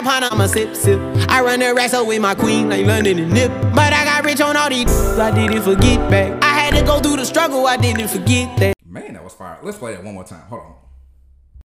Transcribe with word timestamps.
A 0.00 0.02
pint, 0.02 0.24
I'ma 0.32 0.46
sip, 0.46 0.74
sip. 0.74 0.98
I 1.28 1.42
run 1.42 1.60
the 1.60 1.68
up 1.68 2.06
with 2.06 2.22
my 2.22 2.34
queen 2.34 2.70
like 2.70 2.86
Lauren 2.86 3.04
and 3.04 3.30
Nip. 3.30 3.50
But 3.74 3.92
I 3.92 4.06
got 4.06 4.24
rich 4.24 4.40
on 4.40 4.56
all 4.56 4.70
these, 4.70 4.88
I 5.18 5.30
didn't 5.30 5.60
forget 5.60 6.10
back. 6.10 6.42
I 6.42 6.58
had 6.58 6.74
to 6.74 6.82
go 6.82 7.00
through 7.00 7.16
the 7.16 7.26
struggle, 7.26 7.66
I 7.66 7.76
didn't 7.76 8.08
forget 8.08 8.56
that. 8.60 8.74
Man, 8.82 9.12
that 9.12 9.22
was 9.22 9.34
fire. 9.34 9.58
Let's 9.62 9.76
play 9.76 9.92
that 9.92 10.02
one 10.02 10.14
more 10.14 10.24
time. 10.24 10.40
Hold 10.48 10.62
on. 10.62 10.74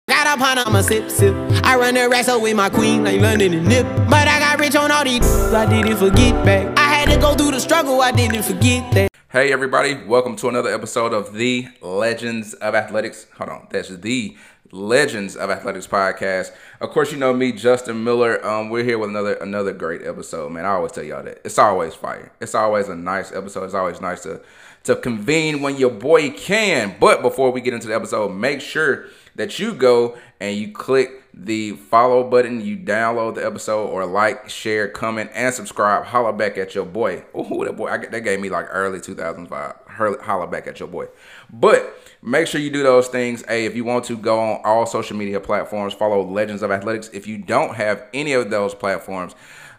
Got 0.10 0.40
a 0.40 0.42
pint, 0.42 0.68
I'ma 0.68 0.82
sip, 0.82 1.12
sip. 1.12 1.36
I 1.64 1.76
run 1.78 1.94
the 1.94 2.06
up 2.06 2.42
with 2.42 2.56
my 2.56 2.68
queen 2.68 3.04
like 3.04 3.22
Lauren 3.22 3.42
and 3.42 3.68
Nip. 3.68 3.86
But 4.10 4.28
I 4.28 4.40
got 4.40 4.60
rich 4.60 4.76
on 4.76 4.90
all 4.90 5.04
these, 5.04 5.22
I 5.54 5.70
didn't 5.70 5.98
forget 5.98 6.44
back. 6.44 6.80
I 6.80 6.96
had 6.96 7.14
to 7.14 7.22
go 7.22 7.36
through 7.36 7.52
the 7.52 7.60
struggle, 7.60 8.02
I 8.02 8.12
didn't 8.12 8.42
forget 8.42 8.92
that. 8.94 9.10
Hey, 9.30 9.52
everybody. 9.52 10.04
Welcome 10.04 10.36
to 10.38 10.50
another 10.50 10.74
episode 10.74 11.14
of 11.14 11.34
the 11.34 11.68
Legends 11.82 12.54
of 12.56 12.74
Athletics. 12.74 13.28
Hold 13.38 13.50
on. 13.50 13.68
That's 13.70 13.90
the 13.90 14.36
Legends 14.76 15.38
of 15.38 15.50
Athletics 15.50 15.88
podcast. 15.88 16.52
Of 16.82 16.90
course, 16.90 17.12
you 17.12 17.18
know 17.18 17.34
me, 17.34 17.54
Justin 17.54 18.04
Miller. 18.04 18.46
Um, 18.46 18.70
we're 18.70 18.84
here 18.84 19.00
with 19.00 19.10
another 19.10 19.36
another 19.36 19.72
great 19.72 20.06
episode, 20.06 20.52
man. 20.52 20.66
I 20.66 20.72
always 20.72 20.92
tell 20.92 21.04
y'all 21.04 21.24
that. 21.24 21.40
It's 21.46 21.58
always 21.58 21.96
fire. 21.96 22.32
It's 22.42 22.54
always 22.54 22.90
a 22.90 22.96
nice 22.96 23.32
episode. 23.32 23.64
It's 23.64 23.74
always 23.74 24.02
nice 24.02 24.24
to 24.24 24.42
to 24.84 24.96
convene 24.98 25.62
when 25.62 25.78
your 25.78 25.92
boy 25.92 26.30
can. 26.32 26.96
But 27.00 27.22
before 27.22 27.52
we 27.52 27.62
get 27.62 27.74
into 27.74 27.88
the 27.88 27.96
episode, 27.96 28.30
make 28.30 28.60
sure 28.60 29.06
that 29.36 29.60
you 29.60 29.74
go 29.74 30.18
and 30.40 30.58
you 30.58 30.72
click 30.72 31.24
the 31.34 31.72
follow 31.72 32.30
button, 32.30 32.62
you 32.62 32.78
download 32.78 33.36
the 33.36 33.46
episode, 33.46 33.88
or 33.88 34.06
like, 34.06 34.50
share, 34.50 34.88
comment, 34.88 35.30
and 35.34 35.54
subscribe. 35.54 36.06
Holla 36.06 36.32
back 36.34 36.58
at 36.58 36.76
your 36.76 36.86
boy. 36.86 37.24
Oh, 37.34 37.66
that 37.66 37.76
boy, 37.76 37.88
I, 37.88 37.98
that 37.98 38.22
gave 38.22 38.40
me 38.40 38.50
like 38.50 38.68
early 38.70 39.02
2005. 39.02 39.76
Holla 39.96 40.48
back 40.48 40.68
at 40.68 40.80
your 40.80 40.88
boy. 40.88 41.08
But 41.52 41.98
make 42.22 42.48
sure 42.48 42.62
you 42.62 42.70
do 42.70 42.84
those 42.84 43.08
things. 43.08 43.44
Hey, 43.48 43.66
if 43.66 43.76
you 43.76 43.84
want 43.84 44.06
to 44.06 44.18
go 44.18 44.40
on 44.40 44.62
all 44.64 44.86
social 44.86 45.18
media 45.18 45.40
platforms, 45.40 45.94
follow 45.94 46.22
Legends 46.24 46.62
of 46.62 46.72
Athletics. 46.72 47.10
If 47.14 47.28
you 47.28 47.38
don't 47.38 47.76
have 47.76 48.08
any 48.14 48.34
of 48.34 48.50
those 48.50 48.76
platforms, 48.76 49.36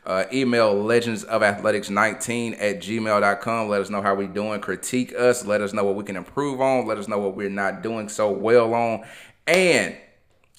uh, 0.06 0.24
email 0.32 0.72
legends 0.72 1.24
of 1.24 1.42
athletics 1.42 1.90
19 1.90 2.54
at 2.54 2.78
gmail.com. 2.78 3.68
Let 3.68 3.80
us 3.80 3.90
know 3.90 4.00
how 4.00 4.14
we're 4.14 4.28
doing. 4.28 4.60
Critique 4.60 5.12
us. 5.18 5.44
Let 5.44 5.60
us 5.60 5.72
know 5.72 5.84
what 5.84 5.96
we 5.96 6.04
can 6.04 6.16
improve 6.16 6.60
on. 6.60 6.86
Let 6.86 6.98
us 6.98 7.08
know 7.08 7.18
what 7.18 7.34
we're 7.34 7.50
not 7.50 7.82
doing 7.82 8.08
so 8.08 8.30
well 8.30 8.72
on. 8.72 9.04
And 9.48 9.96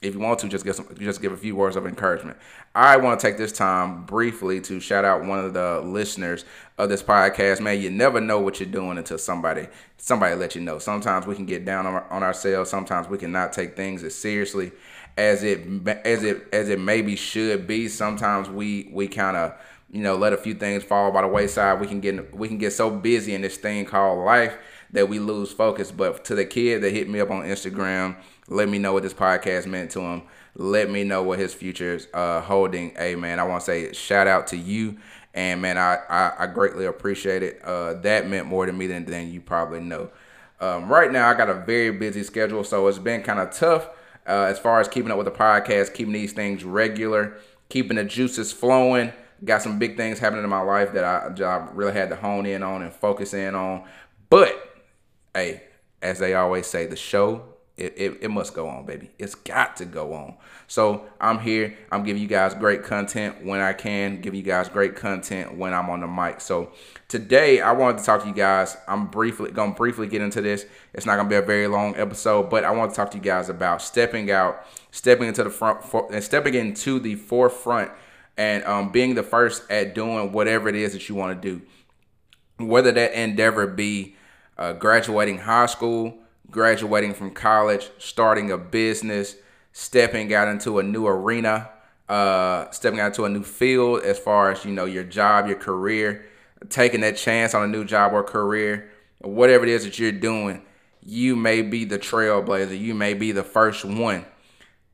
if 0.01 0.13
you 0.13 0.19
want 0.19 0.39
to, 0.39 0.49
just 0.49 0.65
give 0.65 0.75
some, 0.75 0.87
just 0.99 1.21
give 1.21 1.31
a 1.31 1.37
few 1.37 1.55
words 1.55 1.75
of 1.75 1.87
encouragement. 1.87 2.37
I 2.75 2.97
want 2.97 3.19
to 3.19 3.27
take 3.27 3.37
this 3.37 3.51
time 3.51 4.03
briefly 4.05 4.61
to 4.61 4.79
shout 4.79 5.05
out 5.05 5.23
one 5.23 5.39
of 5.39 5.53
the 5.53 5.79
listeners 5.79 6.45
of 6.77 6.89
this 6.89 7.01
podcast. 7.01 7.59
Man, 7.59 7.81
you 7.81 7.89
never 7.89 8.21
know 8.21 8.39
what 8.39 8.59
you're 8.59 8.69
doing 8.69 8.97
until 8.97 9.17
somebody 9.17 9.67
somebody 9.97 10.35
let 10.35 10.55
you 10.55 10.61
know. 10.61 10.79
Sometimes 10.79 11.25
we 11.25 11.35
can 11.35 11.45
get 11.45 11.65
down 11.65 11.85
on, 11.85 12.03
on 12.09 12.23
ourselves. 12.23 12.69
Sometimes 12.69 13.07
we 13.07 13.17
cannot 13.17 13.53
take 13.53 13.75
things 13.75 14.03
as 14.03 14.15
seriously 14.15 14.71
as 15.17 15.43
it 15.43 15.61
as 16.05 16.23
it 16.23 16.47
as 16.53 16.69
it 16.69 16.79
maybe 16.79 17.15
should 17.15 17.67
be. 17.67 17.87
Sometimes 17.87 18.49
we 18.49 18.89
we 18.93 19.07
kind 19.07 19.37
of 19.37 19.53
you 19.91 20.01
know 20.01 20.15
let 20.15 20.33
a 20.33 20.37
few 20.37 20.53
things 20.53 20.83
fall 20.83 21.11
by 21.11 21.21
the 21.21 21.27
wayside. 21.27 21.79
We 21.79 21.87
can 21.87 21.99
get 21.99 22.35
we 22.35 22.47
can 22.47 22.57
get 22.57 22.73
so 22.73 22.89
busy 22.89 23.33
in 23.33 23.41
this 23.41 23.57
thing 23.57 23.85
called 23.85 24.23
life 24.25 24.57
that 24.91 25.09
we 25.09 25.19
lose 25.19 25.51
focus. 25.51 25.91
But 25.91 26.23
to 26.25 26.35
the 26.35 26.45
kid 26.45 26.81
that 26.83 26.93
hit 26.93 27.09
me 27.09 27.19
up 27.19 27.31
on 27.31 27.43
Instagram 27.43 28.15
let 28.49 28.69
me 28.69 28.79
know 28.79 28.93
what 28.93 29.03
this 29.03 29.13
podcast 29.13 29.65
meant 29.65 29.91
to 29.91 30.01
him. 30.01 30.23
Let 30.55 30.89
me 30.89 31.03
know 31.03 31.21
what 31.21 31.37
his 31.37 31.53
future 31.53 31.95
is 31.95 32.07
uh, 32.13 32.41
holding. 32.41 32.91
Hey, 32.95 33.15
man, 33.15 33.39
I 33.39 33.43
want 33.43 33.61
to 33.61 33.65
say 33.65 33.93
shout 33.93 34.27
out 34.27 34.47
to 34.47 34.57
you. 34.57 34.97
And, 35.33 35.61
man, 35.61 35.77
I, 35.77 35.99
I, 36.09 36.33
I 36.39 36.47
greatly 36.47 36.85
appreciate 36.85 37.43
it. 37.43 37.61
Uh, 37.63 37.93
that 37.95 38.27
meant 38.27 38.47
more 38.47 38.65
to 38.65 38.73
me 38.73 38.87
than, 38.87 39.05
than 39.05 39.31
you 39.31 39.39
probably 39.39 39.79
know. 39.79 40.09
Um, 40.59 40.89
right 40.89 41.11
now, 41.11 41.29
I 41.29 41.35
got 41.35 41.49
a 41.49 41.53
very 41.53 41.91
busy 41.91 42.23
schedule, 42.23 42.63
so 42.63 42.87
it's 42.87 42.97
been 42.97 43.21
kind 43.21 43.39
of 43.39 43.51
tough 43.51 43.87
uh, 44.25 44.47
as 44.49 44.57
far 44.57 44.79
as 44.79 44.87
keeping 44.87 45.11
up 45.11 45.17
with 45.17 45.25
the 45.25 45.31
podcast, 45.31 45.93
keeping 45.93 46.13
these 46.13 46.33
things 46.33 46.63
regular, 46.63 47.37
keeping 47.69 47.97
the 47.97 48.03
juices 48.03 48.51
flowing. 48.51 49.13
Got 49.45 49.61
some 49.61 49.77
big 49.77 49.97
things 49.97 50.17
happening 50.17 50.43
in 50.43 50.49
my 50.49 50.61
life 50.61 50.93
that 50.93 51.03
I, 51.03 51.43
I 51.43 51.69
really 51.73 51.93
had 51.93 52.09
to 52.09 52.15
hone 52.15 52.47
in 52.47 52.63
on 52.63 52.81
and 52.81 52.91
focus 52.91 53.35
in 53.35 53.53
on. 53.53 53.85
But, 54.31 54.55
hey, 55.35 55.61
as 56.01 56.17
they 56.17 56.33
always 56.33 56.65
say, 56.65 56.87
the 56.87 56.95
show 56.95 57.43
it, 57.77 57.93
it, 57.95 58.17
it, 58.21 58.27
must 58.29 58.55
go 58.55 58.67
on, 58.67 58.87
baby. 58.87 59.11
It's 59.19 59.35
got 59.35 59.77
to 59.77 59.85
go 59.85 60.13
on. 60.13 60.33
So 60.65 61.05
I'm 61.21 61.37
here. 61.37 61.77
I'm 61.91 62.03
giving 62.03 62.19
you 62.19 62.27
guys 62.27 62.55
great 62.55 62.83
content 62.83 63.45
when 63.45 63.59
I 63.59 63.73
can, 63.73 64.19
give 64.19 64.33
you 64.33 64.41
guys 64.41 64.67
great 64.67 64.95
content 64.95 65.55
when 65.55 65.75
I'm 65.75 65.87
on 65.91 65.99
the 65.99 66.07
mic. 66.07 66.41
So 66.41 66.71
today 67.07 67.61
I 67.61 67.73
wanted 67.73 67.99
to 67.99 68.03
talk 68.03 68.23
to 68.23 68.27
you 68.27 68.33
guys. 68.33 68.75
I'm 68.87 69.05
briefly 69.07 69.51
gonna 69.51 69.75
briefly 69.75 70.07
get 70.07 70.23
into 70.23 70.41
this. 70.41 70.65
It's 70.95 71.05
not 71.05 71.17
gonna 71.17 71.29
be 71.29 71.35
a 71.35 71.41
very 71.43 71.67
long 71.67 71.95
episode, 71.97 72.49
but 72.49 72.63
I 72.63 72.71
want 72.71 72.91
to 72.91 72.95
talk 72.95 73.11
to 73.11 73.17
you 73.17 73.23
guys 73.23 73.47
about 73.47 73.83
stepping 73.83 74.31
out, 74.31 74.65
stepping 74.89 75.27
into 75.27 75.43
the 75.43 75.51
front, 75.51 75.83
for, 75.83 76.11
and 76.11 76.23
stepping 76.23 76.55
into 76.55 76.99
the 76.99 77.13
forefront, 77.13 77.91
and 78.37 78.63
um, 78.63 78.91
being 78.91 79.13
the 79.13 79.23
first 79.23 79.69
at 79.69 79.93
doing 79.93 80.31
whatever 80.31 80.67
it 80.67 80.75
is 80.75 80.93
that 80.93 81.07
you 81.07 81.13
want 81.13 81.39
to 81.39 81.47
do. 81.47 81.61
Whether 82.57 82.91
that 82.93 83.13
endeavor 83.13 83.67
be 83.67 84.15
uh, 84.57 84.73
graduating 84.73 85.37
high 85.37 85.67
school 85.67 86.17
graduating 86.49 87.13
from 87.13 87.31
college, 87.31 87.89
starting 87.97 88.51
a 88.51 88.57
business, 88.57 89.35
stepping 89.73 90.33
out 90.33 90.47
into 90.47 90.79
a 90.79 90.83
new 90.83 91.05
arena, 91.07 91.69
uh, 92.09 92.69
stepping 92.71 92.99
out 92.99 93.07
into 93.07 93.25
a 93.25 93.29
new 93.29 93.43
field 93.43 94.03
as 94.03 94.17
far 94.17 94.51
as 94.51 94.63
you 94.65 94.71
know 94.71 94.85
your 94.85 95.03
job, 95.03 95.47
your 95.47 95.57
career, 95.57 96.25
taking 96.69 97.01
that 97.01 97.17
chance 97.17 97.53
on 97.53 97.63
a 97.63 97.67
new 97.67 97.83
job 97.83 98.13
or 98.13 98.23
career, 98.23 98.89
whatever 99.19 99.65
it 99.65 99.69
is 99.69 99.83
that 99.83 99.99
you're 99.99 100.11
doing, 100.11 100.61
you 101.03 101.35
may 101.35 101.61
be 101.61 101.85
the 101.85 101.99
trailblazer. 101.99 102.77
You 102.77 102.93
may 102.93 103.13
be 103.13 103.31
the 103.31 103.43
first 103.43 103.85
one. 103.85 104.25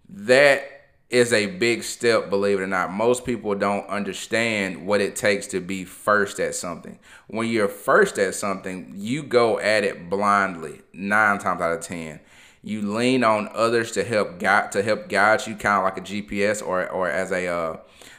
That 0.10 0.73
is 1.14 1.32
a 1.32 1.46
big 1.46 1.84
step, 1.84 2.32
believe 2.32 2.60
it 2.60 2.64
or 2.64 2.68
not. 2.68 2.92
Most 2.92 3.24
people 3.24 3.54
don't 3.54 3.88
understand 3.88 4.88
what 4.88 5.00
it 5.00 5.16
takes 5.16 5.46
to 5.48 5.62
be 5.62 5.86
first 5.86 6.40
at 6.40 6.56
something. 6.56 6.98
When 7.28 7.48
you're 7.48 7.68
first 7.68 8.18
at 8.18 8.34
something, 8.34 8.92
you 8.96 9.22
go 9.22 9.60
at 9.60 9.84
it 9.84 10.10
blindly, 10.10 10.82
nine 10.92 11.38
times 11.38 11.62
out 11.62 11.72
of 11.72 11.82
ten. 11.82 12.20
You 12.64 12.82
lean 12.82 13.24
on 13.24 13.48
others 13.54 13.92
to 13.92 14.04
help 14.04 14.40
guide 14.40 14.72
to 14.72 14.82
help 14.82 15.08
guide 15.08 15.46
you, 15.46 15.56
kind 15.56 15.78
of 15.78 15.84
like 15.84 15.98
a 15.98 16.02
GPS 16.02 16.66
or 16.66 16.90
or 16.90 17.08
as 17.08 17.32
a 17.32 17.46
uh, 17.46 17.78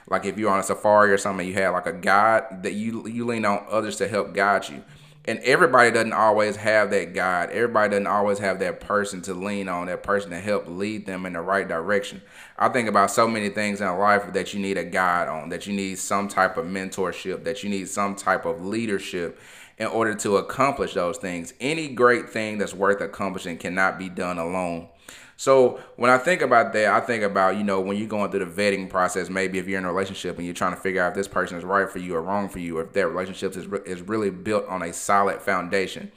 like 0.09 0.25
if 0.25 0.39
you're 0.39 0.53
on 0.53 0.61
a 0.61 0.63
safari 0.63 1.11
or 1.11 1.19
something, 1.19 1.49
you 1.49 1.55
have 1.55 1.75
like 1.75 1.87
a 1.87 1.93
guide 1.93 2.63
that 2.63 2.75
you 2.75 3.09
you 3.09 3.27
lean 3.27 3.45
on 3.45 3.67
others 3.69 3.97
to 3.97 4.07
help 4.07 4.35
guide 4.35 4.69
you 4.69 4.85
and 5.27 5.39
everybody 5.41 5.91
doesn't 5.91 6.13
always 6.13 6.57
have 6.57 6.91
that 6.91 7.15
guide. 7.15 7.51
Everybody 7.51 7.91
doesn't 7.91 8.07
always 8.07 8.39
have 8.41 8.59
that 8.59 8.81
person 8.81 9.23
to 9.23 9.33
lean 9.35 9.69
on, 9.69 9.87
that 9.87 10.03
person 10.03 10.31
to 10.31 10.41
help 10.41 10.69
lead 10.69 11.07
them 11.07 11.25
in 11.25 11.33
the 11.33 11.41
right 11.41 11.67
direction. 11.67 12.21
I 12.59 12.69
think 12.69 12.89
about 12.89 13.11
so 13.11 13.27
many 13.27 13.49
things 13.49 13.81
in 13.81 13.99
life 13.99 14.33
that 14.35 14.53
you 14.53 14.61
need 14.61 14.77
a 14.77 14.85
guide 14.85 15.29
on, 15.29 15.49
that 15.49 15.67
you 15.67 15.73
need 15.73 15.99
some 15.99 16.29
type 16.29 16.59
of 16.59 16.67
mentorship, 16.67 17.45
that 17.45 17.63
you 17.63 17.71
need 17.71 17.89
some 17.89 18.15
type 18.17 18.45
of 18.45 18.65
leadership 18.65 19.41
in 19.79 19.87
order 19.87 20.15
to 20.15 20.37
accomplish 20.37 20.95
those 20.95 21.17
things. 21.17 21.55
Any 21.59 21.89
great 21.89 22.29
thing 22.29 22.59
that's 22.59 22.75
worth 22.75 23.01
accomplishing 23.01 23.57
cannot 23.57 23.99
be 23.99 24.09
done 24.09 24.39
alone. 24.39 24.89
So 25.37 25.81
when 25.97 26.11
I 26.11 26.19
think 26.19 26.43
about 26.43 26.73
that, 26.75 26.87
I 26.87 27.01
think 27.01 27.25
about, 27.25 27.57
you 27.57 27.65
know, 27.65 27.81
when 27.81 27.97
you're 27.97 28.09
going 28.09 28.31
through 28.31 28.45
the 28.45 28.51
vetting 28.63 28.89
process, 28.89 29.29
maybe 29.29 29.59
if 29.59 29.67
you're 29.67 29.79
in 29.79 29.85
a 29.85 29.93
relationship 29.93 30.37
and 30.37 30.47
you're 30.47 30.55
trying 30.55 30.75
to 30.75 30.81
figure 30.81 31.03
out 31.03 31.09
if 31.09 31.15
this 31.15 31.29
person 31.29 31.59
is 31.59 31.65
right 31.65 31.91
for 31.91 31.99
you 31.99 32.15
or 32.15 32.23
wrong 32.23 32.49
for 32.49 32.61
you, 32.61 32.79
or 32.79 32.83
if 32.83 32.93
that 32.93 33.09
relationship 33.09 33.57
is, 33.57 33.67
is 33.85 34.03
really 34.03 34.31
built 34.31 34.67
on 34.69 34.83
a 34.83 34.93
solid 34.93 35.41
foundation. 35.41 36.13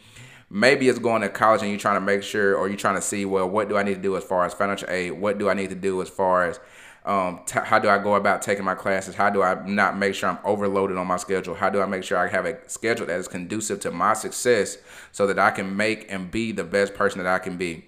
Maybe 0.50 0.88
it's 0.88 1.00
going 1.00 1.23
to 1.23 1.29
college 1.29 1.61
and 1.61 1.69
you're 1.69 1.79
trying 1.79 1.97
to 1.97 2.06
make 2.06 2.23
sure, 2.23 2.56
or 2.56 2.67
you're 2.67 2.77
trying 2.77 2.95
to 2.95 3.01
see, 3.01 3.25
well, 3.25 3.50
what 3.50 3.67
do 3.67 3.75
I 3.75 3.83
need 3.83 3.95
to 3.95 4.01
do 4.01 4.16
as 4.16 4.23
far 4.23 4.45
as 4.45 4.53
financial 4.53 4.89
aid? 4.89 5.11
What 5.11 5.39
do 5.39 5.50
I 5.50 5.53
need 5.53 5.69
to 5.72 5.75
do 5.75 6.01
as 6.01 6.09
far 6.09 6.45
as 6.45 6.59
um, 7.07 7.39
t- 7.45 7.59
how 7.63 7.79
do 7.79 7.89
I 7.89 7.97
go 7.97 8.16
about 8.16 8.41
taking 8.41 8.66
my 8.66 8.75
classes? 8.75 9.16
How 9.16 9.29
do 9.29 9.41
I 9.41 9.66
not 9.66 9.97
make 9.97 10.13
sure 10.13 10.29
I'm 10.29 10.39
overloaded 10.44 10.97
on 10.97 11.07
my 11.07 11.17
schedule? 11.17 11.56
How 11.56 11.69
do 11.69 11.81
I 11.81 11.85
make 11.85 12.03
sure 12.03 12.17
I 12.17 12.27
have 12.27 12.45
a 12.45 12.57
schedule 12.69 13.07
that 13.07 13.17
is 13.17 13.27
conducive 13.29 13.79
to 13.81 13.91
my 13.91 14.13
success 14.13 14.77
so 15.13 15.25
that 15.27 15.39
I 15.39 15.51
can 15.51 15.75
make 15.75 16.11
and 16.11 16.29
be 16.29 16.51
the 16.51 16.66
best 16.66 16.94
person 16.94 17.23
that 17.23 17.33
I 17.33 17.39
can 17.39 17.57
be? 17.57 17.85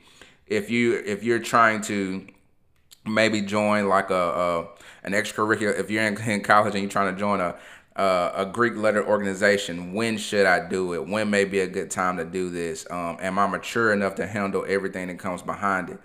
If 0.49 0.69
you 0.69 0.95
if 1.05 1.23
you're 1.23 1.39
trying 1.39 1.81
to 1.81 2.27
maybe 3.05 3.41
join 3.41 3.87
like 3.87 4.09
a, 4.09 4.15
a 4.15 4.59
an 5.03 5.13
extracurricular 5.13 5.79
if 5.79 5.89
you're 5.89 6.03
in, 6.03 6.17
in, 6.29 6.41
college 6.41 6.74
and 6.74 6.83
you're 6.83 6.91
trying 6.91 7.13
to 7.13 7.19
join 7.19 7.39
a 7.39 7.56
uh, 7.95 8.31
a 8.35 8.45
Greek 8.45 8.75
letter 8.77 9.06
organization. 9.06 9.94
When 9.94 10.18
should 10.18 10.45
I 10.45 10.68
do 10.69 10.94
it? 10.94 11.06
When 11.06 11.29
may 11.29 11.44
be 11.44 11.59
a 11.59 11.68
good 11.68 11.91
time 11.91 12.15
to 12.18 12.24
do 12.24 12.50
this? 12.50 12.88
Um, 12.89 13.18
am 13.19 13.38
I 13.38 13.45
mature 13.47 13.91
enough 13.91 14.15
to 14.15 14.27
handle 14.27 14.65
everything 14.68 15.07
that 15.07 15.19
comes 15.19 15.41
behind 15.41 15.89
it? 15.89 16.00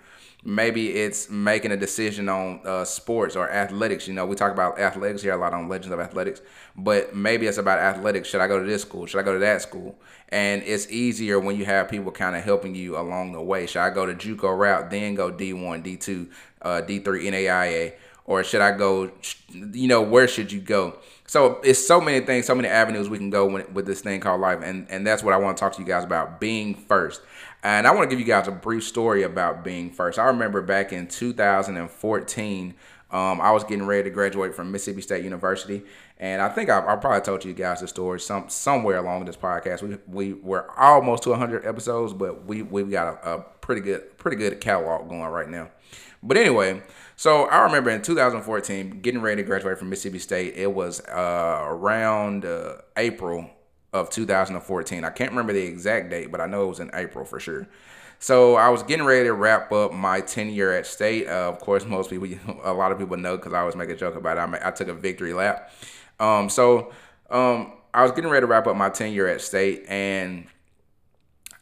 Maybe 0.47 0.91
it's 0.91 1.27
making 1.27 1.71
a 1.71 1.77
decision 1.77 2.29
on 2.29 2.61
uh, 2.63 2.85
sports 2.85 3.35
or 3.35 3.49
athletics. 3.49 4.07
You 4.07 4.13
know, 4.13 4.27
we 4.27 4.35
talk 4.35 4.51
about 4.51 4.77
athletics 4.79 5.23
here 5.23 5.33
a 5.33 5.37
lot 5.37 5.53
on 5.53 5.67
Legends 5.67 5.91
of 5.91 5.99
Athletics, 5.99 6.41
but 6.75 7.15
maybe 7.15 7.47
it's 7.47 7.57
about 7.57 7.79
athletics. 7.79 8.29
Should 8.29 8.41
I 8.41 8.47
go 8.47 8.59
to 8.59 8.65
this 8.65 8.83
school? 8.83 9.07
Should 9.07 9.19
I 9.19 9.23
go 9.23 9.33
to 9.33 9.39
that 9.39 9.63
school? 9.63 9.99
And 10.29 10.61
it's 10.61 10.87
easier 10.91 11.39
when 11.39 11.57
you 11.57 11.65
have 11.65 11.89
people 11.89 12.11
kind 12.11 12.35
of 12.35 12.43
helping 12.43 12.75
you 12.75 12.95
along 12.95 13.31
the 13.31 13.41
way. 13.41 13.65
Should 13.65 13.81
I 13.81 13.89
go 13.89 14.05
to 14.05 14.13
JUCO 14.13 14.55
route, 14.55 14.91
then 14.91 15.15
go 15.15 15.31
D1, 15.31 15.83
D2, 15.83 16.29
uh, 16.61 16.81
D3, 16.87 17.03
NAIA? 17.03 17.93
Or 18.25 18.43
should 18.43 18.61
I 18.61 18.77
go, 18.77 19.11
you 19.51 19.87
know, 19.87 20.01
where 20.01 20.27
should 20.27 20.51
you 20.51 20.59
go? 20.59 20.97
So 21.27 21.59
it's 21.63 21.85
so 21.85 21.99
many 21.99 22.23
things, 22.25 22.45
so 22.45 22.55
many 22.55 22.67
avenues 22.67 23.09
we 23.09 23.17
can 23.17 23.29
go 23.31 23.45
with, 23.47 23.71
with 23.71 23.85
this 23.85 24.01
thing 24.01 24.19
called 24.19 24.41
life. 24.41 24.59
And, 24.63 24.87
and 24.89 25.05
that's 25.05 25.23
what 25.23 25.33
I 25.33 25.37
want 25.37 25.57
to 25.57 25.61
talk 25.61 25.73
to 25.73 25.81
you 25.81 25.87
guys 25.87 26.03
about, 26.03 26.39
being 26.39 26.75
first. 26.75 27.21
And 27.63 27.87
I 27.87 27.91
want 27.91 28.09
to 28.09 28.15
give 28.15 28.19
you 28.19 28.31
guys 28.31 28.47
a 28.47 28.51
brief 28.51 28.83
story 28.83 29.23
about 29.23 29.63
being 29.63 29.89
first. 29.91 30.19
I 30.19 30.25
remember 30.25 30.61
back 30.61 30.93
in 30.93 31.07
2014, 31.07 32.75
Um, 33.11 33.39
I 33.39 33.51
was 33.51 33.63
getting 33.63 33.85
ready 33.85 34.03
to 34.03 34.09
graduate 34.09 34.55
from 34.55 34.71
Mississippi 34.71 35.01
State 35.01 35.23
University, 35.23 35.83
and 36.19 36.41
I 36.41 36.49
think 36.49 36.69
I, 36.69 36.79
I 36.79 36.95
probably 36.95 37.21
told 37.21 37.45
you 37.45 37.53
guys 37.53 37.79
the 37.79 37.87
story 37.87 38.19
some 38.19 38.49
somewhere 38.49 38.97
along 38.97 39.25
this 39.25 39.37
podcast. 39.37 39.83
We 39.83 39.97
we 40.07 40.33
were 40.33 40.69
almost 40.77 41.23
to 41.23 41.29
100 41.29 41.65
episodes, 41.65 42.13
but 42.13 42.45
we 42.45 42.63
we've 42.63 42.89
got 42.89 43.07
a, 43.23 43.35
a 43.35 43.41
pretty 43.61 43.81
good 43.81 44.17
pretty 44.17 44.37
good 44.37 44.59
catalog 44.59 45.07
going 45.07 45.21
right 45.21 45.47
now. 45.47 45.69
But 46.23 46.37
anyway, 46.37 46.81
so 47.15 47.45
I 47.45 47.63
remember 47.63 47.89
in 47.89 48.01
2014 48.01 49.01
getting 49.01 49.21
ready 49.21 49.41
to 49.41 49.47
graduate 49.47 49.77
from 49.77 49.89
Mississippi 49.89 50.19
State. 50.19 50.55
It 50.55 50.73
was 50.73 51.01
uh, 51.01 51.63
around 51.65 52.45
uh, 52.45 52.77
April 52.97 53.49
of 53.93 54.09
2014. 54.09 55.03
I 55.03 55.09
can't 55.09 55.31
remember 55.31 55.53
the 55.53 55.63
exact 55.63 56.09
date, 56.09 56.31
but 56.31 56.41
I 56.41 56.47
know 56.47 56.65
it 56.65 56.69
was 56.69 56.79
in 56.79 56.91
April 56.93 57.25
for 57.25 57.39
sure. 57.39 57.67
So 58.19 58.55
I 58.55 58.69
was 58.69 58.83
getting 58.83 59.05
ready 59.05 59.25
to 59.25 59.33
wrap 59.33 59.71
up 59.71 59.93
my 59.93 60.21
tenure 60.21 60.71
at 60.71 60.85
state. 60.85 61.27
Uh, 61.27 61.49
of 61.49 61.59
course, 61.59 61.85
most 61.87 62.09
people, 62.09 62.27
a 62.63 62.73
lot 62.73 62.91
of 62.91 62.99
people 62.99 63.17
know 63.17 63.37
because 63.37 63.53
I 63.53 63.59
always 63.59 63.75
make 63.75 63.89
a 63.89 63.95
joke 63.95 64.15
about 64.15 64.37
it. 64.37 64.61
I, 64.61 64.69
I 64.69 64.71
took 64.71 64.87
a 64.87 64.93
victory 64.93 65.33
lap. 65.33 65.71
Um, 66.19 66.49
so 66.49 66.91
um, 67.29 67.73
I 67.93 68.03
was 68.03 68.11
getting 68.11 68.29
ready 68.29 68.43
to 68.43 68.47
wrap 68.47 68.67
up 68.67 68.75
my 68.75 68.89
tenure 68.89 69.27
at 69.27 69.41
state, 69.41 69.85
and 69.87 70.47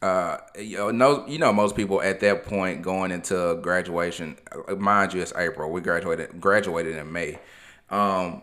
uh, 0.02 0.38
you 0.58 0.92
know, 0.92 1.26
you 1.26 1.38
know, 1.38 1.52
most 1.52 1.76
people 1.76 2.02
at 2.02 2.20
that 2.20 2.44
point 2.44 2.82
going 2.82 3.10
into 3.10 3.58
graduation, 3.62 4.36
uh, 4.68 4.74
mind 4.74 5.14
you, 5.14 5.22
it's 5.22 5.32
April. 5.36 5.70
We 5.70 5.80
graduated 5.80 6.40
graduated 6.40 6.96
in 6.96 7.12
May. 7.12 7.38
Um, 7.90 8.42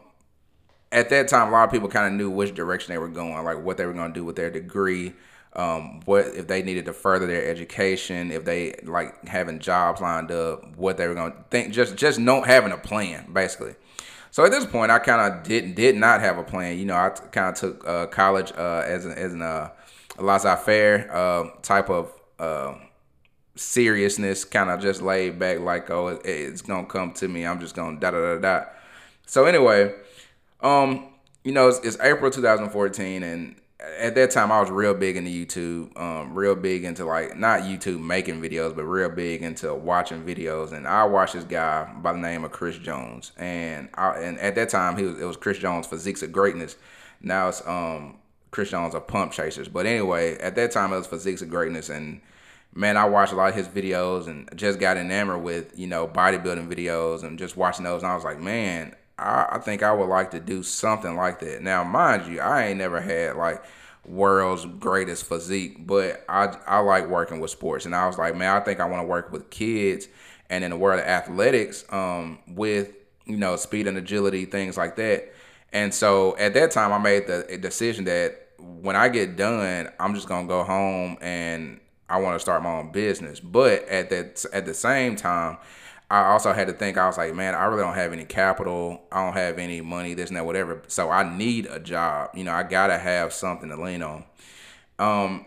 at 0.92 1.10
that 1.10 1.28
time, 1.28 1.50
a 1.50 1.52
lot 1.52 1.64
of 1.64 1.72
people 1.72 1.88
kind 1.88 2.08
of 2.08 2.14
knew 2.14 2.30
which 2.30 2.54
direction 2.54 2.94
they 2.94 2.98
were 2.98 3.08
going, 3.08 3.44
like 3.46 3.64
what 3.64 3.78
they 3.78 3.86
were 3.86 3.94
going 3.94 4.14
to 4.14 4.20
do 4.20 4.26
with 4.26 4.36
their 4.36 4.50
degree 4.50 5.14
um, 5.54 6.00
what 6.06 6.28
if 6.28 6.48
they 6.48 6.62
needed 6.62 6.86
to 6.86 6.94
further 6.94 7.28
their 7.28 7.46
education, 7.46 8.32
if 8.32 8.46
they 8.46 8.80
like 8.84 9.28
having 9.28 9.60
jobs 9.60 10.00
lined 10.00 10.32
up, 10.32 10.78
what 10.78 10.98
they 10.98 11.08
were 11.08 11.14
going 11.14 11.34
to 11.34 11.38
think, 11.50 11.74
just 11.74 11.96
just 11.98 12.20
not 12.20 12.48
having 12.48 12.72
a 12.72 12.78
plan, 12.78 13.32
basically. 13.34 13.76
So 14.32 14.46
at 14.46 14.52
this 14.52 14.66
point, 14.66 14.92
I 14.92 15.00
kind 15.00 15.34
of 15.34 15.44
did 15.44 15.76
did 15.76 15.98
not 15.98 16.22
have 16.22 16.38
a 16.38 16.44
plan. 16.44 16.80
You 16.80 16.86
know, 16.86 16.96
I 16.96 17.10
t- 17.10 17.24
kind 17.34 17.50
of 17.50 17.56
took 17.56 17.86
uh, 17.86 18.08
college 18.08 18.54
uh, 18.58 18.84
as 18.86 19.06
an 19.06 19.12
as 19.12 19.34
an 19.34 19.42
uh, 19.42 19.72
laissez-faire 20.22 21.14
uh, 21.14 21.50
type 21.62 21.90
of 21.90 22.12
uh, 22.40 22.76
seriousness, 23.56 24.44
kind 24.46 24.70
of 24.70 24.80
just 24.80 25.02
laid 25.02 25.40
back, 25.40 25.60
like 25.60 25.90
oh, 25.90 26.10
it, 26.10 26.22
it's 26.26 26.62
gonna 26.62 26.88
come 26.88 27.14
to 27.14 27.28
me. 27.28 27.46
I'm 27.46 27.60
just 27.60 27.76
gonna 27.76 28.00
da 28.00 28.12
da 28.12 28.36
da 28.36 28.40
da. 28.40 28.66
So 29.26 29.46
anyway, 29.46 29.94
um, 30.62 31.08
you 31.44 31.52
know, 31.52 31.68
it's, 31.68 31.80
it's 31.80 31.98
April 32.02 32.32
2014, 32.32 33.24
and 33.24 33.56
at 34.00 34.16
that 34.16 34.32
time 34.32 34.52
I 34.52 34.60
was 34.60 34.70
real 34.70 34.94
big 34.94 35.18
into 35.18 35.32
YouTube, 35.32 36.00
um, 36.00 36.36
real 36.36 36.56
big 36.56 36.84
into 36.84 37.06
like 37.06 37.38
not 37.38 37.62
YouTube 37.62 38.00
making 38.00 38.42
videos, 38.42 38.76
but 38.76 38.84
real 38.84 39.10
big 39.10 39.42
into 39.42 39.74
watching 39.74 40.24
videos. 40.24 40.72
And 40.72 40.88
I 40.88 41.04
watched 41.06 41.34
this 41.34 41.44
guy 41.44 41.92
by 42.02 42.14
the 42.14 42.20
name 42.20 42.44
of 42.44 42.52
Chris 42.52 42.78
Jones, 42.78 43.32
and 43.38 43.90
I, 43.96 44.18
and 44.20 44.40
at 44.40 44.56
that 44.56 44.70
time 44.70 44.98
he 44.98 45.04
was 45.04 45.20
it 45.20 45.26
was 45.26 45.38
Chris 45.38 45.58
Jones 45.58 45.88
Physiques 45.88 46.22
of 46.22 46.32
Greatness. 46.32 46.76
Now 47.22 47.50
it's 47.50 47.66
um 47.68 48.18
Chris 48.52 48.70
Jones 48.70 48.94
of 48.94 49.08
Pump 49.08 49.32
Chasers. 49.32 49.68
But 49.68 49.86
anyway, 49.86 50.38
at 50.38 50.56
that 50.56 50.72
time 50.72 50.94
it 50.94 50.98
was 50.98 51.08
Physiques 51.08 51.42
of 51.42 51.50
Greatness, 51.50 51.90
and 51.90 52.22
man, 52.74 52.98
I 52.98 53.06
watched 53.06 53.34
a 53.34 53.36
lot 53.36 53.50
of 53.50 53.56
his 53.56 53.68
videos 53.68 54.28
and 54.28 54.50
just 54.56 54.80
got 54.80 54.98
enamored 54.98 55.42
with 55.42 55.78
you 55.78 55.88
know 55.88 56.08
bodybuilding 56.08 56.68
videos 56.68 57.24
and 57.24 57.40
just 57.40 57.58
watching 57.58 57.86
those. 57.86 58.04
And 58.04 58.12
I 58.12 58.16
was 58.16 58.24
like, 58.24 58.40
man, 58.40 58.96
I, 59.18 59.48
I 59.54 59.58
think 59.60 59.84
I 59.84 59.94
would 59.94 60.10
like 60.10 60.32
to 60.32 60.40
do 60.40 60.64
something 60.64 61.16
like 61.16 61.40
that. 61.40 61.62
Now, 61.62 61.84
mind 61.84 62.32
you, 62.32 62.42
I 62.42 62.68
ain't 62.68 62.78
never 62.78 63.02
had 63.02 63.36
like 63.36 63.64
world's 64.06 64.66
greatest 64.66 65.26
physique, 65.26 65.86
but 65.86 66.24
I 66.28 66.58
I 66.68 66.80
like 66.80 67.08
working 67.08 67.40
with 67.40 67.52
sports, 67.52 67.86
and 67.86 67.96
I 67.96 68.08
was 68.08 68.18
like, 68.18 68.36
man, 68.36 68.56
I 68.56 68.60
think 68.60 68.80
I 68.80 68.86
want 68.86 69.02
to 69.02 69.08
work 69.08 69.32
with 69.32 69.50
kids, 69.50 70.08
and 70.50 70.64
in 70.64 70.72
the 70.72 70.78
world 70.78 71.00
of 71.00 71.06
athletics, 71.06 71.86
um, 71.90 72.40
with 72.48 72.92
you 73.26 73.38
know 73.38 73.56
speed 73.56 73.88
and 73.88 73.98
agility, 73.98 74.46
things 74.46 74.78
like 74.78 74.96
that. 74.98 75.32
And 75.74 75.94
so 75.94 76.38
at 76.38 76.54
that 76.54 76.72
time, 76.72 76.92
I 76.92 76.98
made 76.98 77.28
the 77.28 77.58
decision 77.58 78.06
that 78.06 78.50
when 78.60 78.96
I 78.96 79.10
get 79.10 79.36
done, 79.36 79.90
I'm 80.00 80.14
just 80.16 80.28
gonna 80.28 80.48
go 80.48 80.64
home 80.64 81.18
and 81.22 81.80
I 82.10 82.20
want 82.20 82.36
to 82.36 82.40
start 82.40 82.62
my 82.62 82.80
own 82.80 82.92
business. 82.92 83.40
But 83.40 83.88
at 83.88 84.10
that 84.10 84.46
at 84.54 84.66
the 84.66 84.74
same 84.74 85.16
time, 85.16 85.58
I 86.12 86.26
also 86.26 86.52
had 86.52 86.68
to 86.68 86.74
think, 86.74 86.98
I 86.98 87.08
was 87.08 87.18
like, 87.18 87.34
man, 87.34 87.56
I 87.56 87.64
really 87.66 87.84
don't 87.84 87.96
have 87.96 88.12
any 88.12 88.26
capital. 88.26 89.02
I 89.14 89.24
don't 89.24 89.34
have 89.34 89.58
any 89.58 89.80
money, 89.80 90.14
this 90.14 90.30
and 90.30 90.36
that, 90.36 90.46
whatever. 90.46 90.82
So 90.90 91.10
I 91.10 91.38
need 91.38 91.68
a 91.68 91.80
job. 91.80 92.32
You 92.36 92.44
know, 92.44 92.52
I 92.52 92.64
got 92.64 92.88
to 92.88 92.98
have 92.98 93.32
something 93.32 93.70
to 93.70 93.82
lean 93.82 94.04
on. 94.04 94.26
Um, 95.00 95.46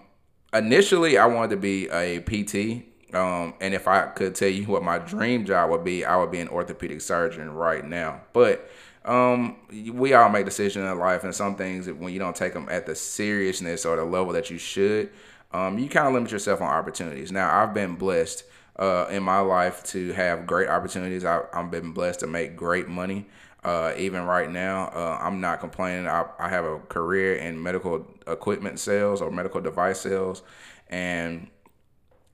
initially, 0.55 1.19
I 1.19 1.27
wanted 1.27 1.51
to 1.51 1.57
be 1.59 1.89
a 1.91 2.21
PT. 2.21 2.87
Um, 3.15 3.55
and 3.61 3.75
if 3.75 3.87
I 3.87 4.07
could 4.07 4.35
tell 4.35 4.49
you 4.49 4.65
what 4.67 4.83
my 4.83 4.99
dream 4.99 5.45
job 5.45 5.69
would 5.69 5.85
be, 5.85 6.03
I 6.03 6.17
would 6.17 6.31
be 6.31 6.41
an 6.41 6.49
orthopedic 6.49 7.03
surgeon 7.03 7.53
right 7.53 7.85
now. 7.85 8.23
But 8.33 8.71
um, 9.05 9.57
we 9.71 10.15
all 10.15 10.29
make 10.29 10.45
decisions 10.45 10.91
in 10.91 10.99
life, 10.99 11.25
and 11.25 11.35
some 11.35 11.57
things 11.57 11.91
when 11.91 12.13
you 12.13 12.19
don't 12.19 12.37
take 12.37 12.55
them 12.55 12.69
at 12.71 12.87
the 12.87 12.95
seriousness 12.95 13.85
or 13.85 13.97
the 13.97 14.05
level 14.05 14.33
that 14.33 14.51
you 14.51 14.59
should, 14.59 15.11
um, 15.53 15.79
you 15.79 15.89
kind 15.89 16.09
of 16.09 16.15
limit 16.15 16.31
yourself 16.33 16.61
on 16.61 16.69
opportunities. 16.69 17.31
Now, 17.31 17.55
I've 17.63 17.75
been 17.75 17.97
blessed 17.97 18.45
uh, 18.77 19.07
in 19.11 19.23
my 19.23 19.41
life 19.41 19.85
to 19.85 20.13
have 20.13 20.47
great 20.47 20.69
opportunities. 20.69 21.25
I, 21.25 21.43
I've 21.53 21.71
been 21.71 21.93
blessed 21.93 22.21
to 22.21 22.27
make 22.27 22.57
great 22.57 22.89
money. 22.89 23.27
Uh, 23.63 23.95
even 23.97 24.25
right 24.25 24.51
now, 24.51 24.89
uh, 24.89 25.19
I'm 25.23 25.41
not 25.41 25.61
complaining. 25.61 26.07
I, 26.07 26.27
I 26.39 26.49
have 26.49 26.65
a 26.65 26.79
career 26.81 27.37
in 27.37 27.63
medical 27.63 28.07
equipment 28.27 28.79
sales 28.79 29.23
or 29.23 29.31
medical 29.31 29.61
device 29.61 30.01
sales, 30.01 30.43
and 30.89 31.49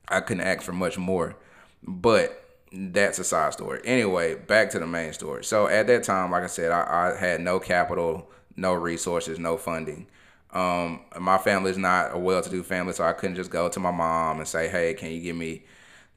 I 0.09 0.19
couldn't 0.19 0.45
ask 0.45 0.61
for 0.63 0.73
much 0.73 0.97
more. 0.97 1.37
But 1.83 2.50
that's 2.71 3.19
a 3.19 3.23
side 3.23 3.53
story. 3.53 3.81
Anyway, 3.83 4.35
back 4.35 4.69
to 4.71 4.79
the 4.79 4.87
main 4.87 5.13
story. 5.13 5.43
So 5.43 5.67
at 5.67 5.87
that 5.87 6.03
time, 6.03 6.31
like 6.31 6.43
I 6.43 6.47
said, 6.47 6.71
I, 6.71 7.11
I 7.11 7.19
had 7.19 7.41
no 7.41 7.59
capital, 7.59 8.29
no 8.55 8.73
resources, 8.73 9.39
no 9.39 9.57
funding. 9.57 10.07
Um, 10.51 11.01
my 11.19 11.37
family 11.37 11.71
is 11.71 11.77
not 11.77 12.13
a 12.13 12.17
well-to-do 12.17 12.63
family, 12.63 12.93
so 12.93 13.03
I 13.03 13.13
couldn't 13.13 13.35
just 13.35 13.49
go 13.51 13.69
to 13.69 13.79
my 13.79 13.91
mom 13.91 14.39
and 14.39 14.47
say, 14.47 14.67
"Hey, 14.67 14.93
can 14.93 15.11
you 15.11 15.21
give 15.21 15.35
me 15.35 15.63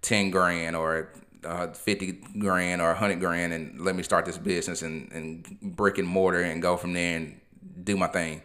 10 0.03 0.31
grand 0.31 0.77
or 0.77 1.11
uh, 1.45 1.69
50 1.69 2.13
grand 2.39 2.81
or 2.81 2.89
100 2.89 3.21
grand 3.21 3.53
and 3.53 3.81
let 3.81 3.97
me 3.97 4.03
start 4.03 4.25
this 4.25 4.39
business 4.39 4.83
and, 4.83 5.11
and 5.13 5.59
brick 5.61 5.99
and 5.99 6.09
mortar 6.09 6.43
and 6.43 6.63
go 6.63 6.77
from 6.77 6.93
there 6.93 7.17
and 7.17 7.41
do 7.83 7.97
my 7.97 8.07
thing. 8.07 8.43